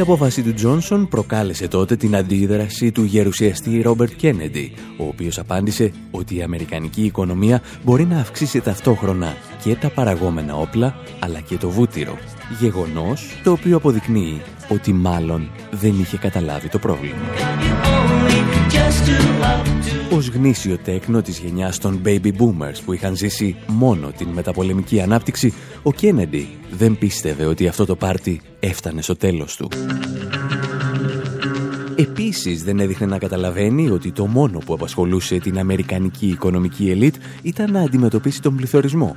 Η 0.00 0.02
απόφαση 0.02 0.42
του 0.42 0.54
Τζόνσον 0.54 1.08
προκάλεσε 1.08 1.68
τότε 1.68 1.96
την 1.96 2.16
αντίδραση 2.16 2.92
του 2.92 3.02
γερουσιαστή 3.02 3.80
Ρόμπερτ 3.82 4.12
Κέννεντι, 4.16 4.72
ο 4.98 5.04
οποίος 5.04 5.38
απάντησε 5.38 5.92
ότι 6.10 6.36
η 6.36 6.42
αμερικανική 6.42 7.04
οικονομία 7.04 7.62
μπορεί 7.84 8.04
να 8.04 8.18
αυξήσει 8.18 8.60
ταυτόχρονα 8.60 9.34
και 9.62 9.74
τα 9.74 9.90
παραγόμενα 9.90 10.56
όπλα, 10.56 10.96
αλλά 11.18 11.40
και 11.40 11.56
το 11.56 11.68
βούτυρο. 11.68 12.18
Γεγονός 12.60 13.40
το 13.44 13.50
οποίο 13.52 13.76
αποδεικνύει 13.76 14.42
ότι 14.68 14.92
μάλλον 14.92 15.50
δεν 15.70 16.00
είχε 16.00 16.16
καταλάβει 16.16 16.68
το 16.68 16.78
πρόβλημα. 16.78 17.18
Ως 20.12 20.28
γνήσιο 20.28 20.78
τέκνο 20.78 21.22
της 21.22 21.38
γενιάς 21.38 21.78
των 21.78 22.02
baby 22.04 22.32
boomers 22.38 22.80
που 22.84 22.92
είχαν 22.92 23.16
ζήσει 23.16 23.56
μόνο 23.66 24.12
την 24.16 24.28
μεταπολεμική 24.28 25.00
ανάπτυξη, 25.00 25.54
ο 25.82 25.92
Κέννεντι 25.92 26.48
δεν 26.70 26.98
πίστευε 26.98 27.44
ότι 27.44 27.68
αυτό 27.68 27.86
το 27.86 27.96
πάρτι 27.96 28.40
έφτανε 28.60 29.02
στο 29.02 29.16
τέλος 29.16 29.56
του. 29.56 29.68
Επίσης 31.96 32.64
δεν 32.64 32.80
έδειχνε 32.80 33.06
να 33.06 33.18
καταλαβαίνει 33.18 33.90
ότι 33.90 34.12
το 34.12 34.26
μόνο 34.26 34.58
που 34.58 34.74
απασχολούσε 34.74 35.38
την 35.38 35.58
αμερικανική 35.58 36.26
οικονομική 36.26 36.90
ελίτ 36.90 37.14
ήταν 37.42 37.72
να 37.72 37.80
αντιμετωπίσει 37.80 38.42
τον 38.42 38.56
πληθωρισμό. 38.56 39.16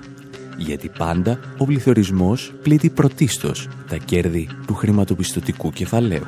Γιατί 0.57 0.91
πάντα 0.97 1.39
ο 1.57 1.65
πληθωρισμός 1.65 2.53
πλήττει 2.61 2.89
πρωτίστως 2.89 3.67
τα 3.87 3.97
κέρδη 3.97 4.49
του 4.67 4.73
χρηματοπιστωτικού 4.73 5.69
κεφαλαίου. 5.71 6.25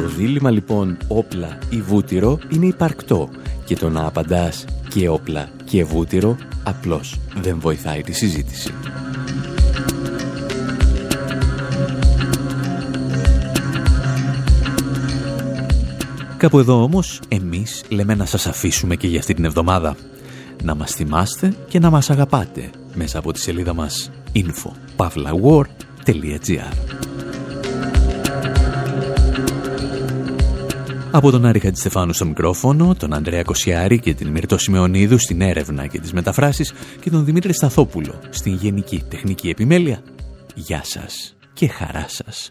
Το 0.00 0.06
δίλημα 0.06 0.50
λοιπόν 0.50 0.96
όπλα 1.08 1.58
ή 1.70 1.80
βούτυρο 1.80 2.38
είναι 2.48 2.66
υπαρκτό 2.66 3.28
και 3.64 3.76
το 3.76 3.88
να 3.88 4.06
απαντάς 4.06 4.64
και 4.88 5.08
όπλα 5.08 5.48
και 5.64 5.84
βούτυρο 5.84 6.36
απλώς 6.62 7.20
δεν 7.36 7.60
βοηθάει 7.60 8.02
τη 8.02 8.12
συζήτηση. 8.12 8.74
Κάπου 16.36 16.58
εδώ 16.58 16.82
όμως 16.82 17.20
εμείς 17.28 17.84
λέμε 17.88 18.14
να 18.14 18.24
σας 18.24 18.46
αφήσουμε 18.46 18.96
και 18.96 19.06
για 19.06 19.18
αυτή 19.18 19.34
την 19.34 19.44
εβδομάδα. 19.44 19.96
Να 20.62 20.74
μας 20.74 20.92
θυμάστε 20.92 21.54
και 21.68 21.78
να 21.78 21.90
μας 21.90 22.10
αγαπάτε 22.10 22.70
μέσα 22.94 23.18
από 23.18 23.32
τη 23.32 23.40
σελίδα 23.40 23.74
μας 23.74 24.10
info.pavlawar.gr 24.34 27.09
Από 31.12 31.30
τον 31.30 31.44
Άρη 31.44 31.58
Χατζηστεφάνου 31.58 32.12
στο 32.12 32.24
μικρόφωνο, 32.24 32.94
τον 32.94 33.14
Ανδρέα 33.14 33.42
Κοσιάρη 33.42 33.98
και 33.98 34.14
την 34.14 34.28
Μυρτώ 34.28 34.58
Σιμεωνίδου 34.58 35.18
στην 35.18 35.40
έρευνα 35.40 35.86
και 35.86 36.00
τις 36.00 36.12
μεταφράσεις 36.12 36.72
και 37.00 37.10
τον 37.10 37.24
Δημήτρη 37.24 37.52
Σταθόπουλο 37.52 38.20
στην 38.30 38.54
Γενική 38.54 39.04
Τεχνική 39.08 39.48
Επιμέλεια. 39.48 40.02
Γεια 40.54 40.80
σας 40.84 41.36
και 41.52 41.68
χαρά 41.68 42.04
σας. 42.08 42.50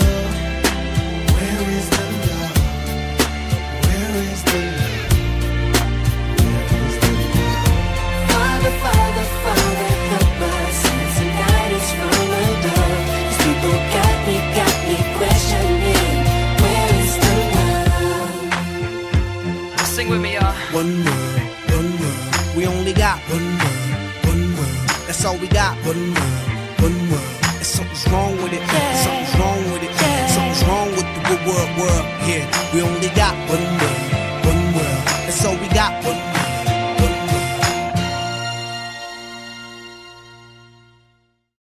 Sing 20.01 20.09
with 20.09 20.21
me, 20.21 20.33
y'all. 20.33 20.51
One 20.73 21.05
world, 21.05 21.41
one 21.77 21.91
world. 22.01 22.57
We 22.57 22.65
only 22.65 22.91
got 22.91 23.19
one 23.29 23.49
world, 23.61 24.33
one 24.33 24.45
world. 24.57 24.89
That's 25.05 25.23
all 25.25 25.37
we 25.37 25.47
got. 25.47 25.77
One 25.85 26.15
world, 26.17 26.81
one 26.81 26.97
world. 27.11 27.37
And 27.61 27.67
something's 27.75 28.07
wrong 28.09 28.33
with 28.41 28.51
it. 28.51 28.63
Something's 29.05 29.33
wrong 29.37 29.61
with 29.71 29.83
it. 29.85 29.93
Something's 30.33 30.63
wrong 30.65 30.89
with 30.97 31.09
the 31.29 31.37
world, 31.45 31.69
world. 31.77 32.05
Yeah, 32.25 32.49
we 32.73 32.81
only 32.81 33.09
got 33.13 33.37
one 33.45 33.61
world, 33.77 34.01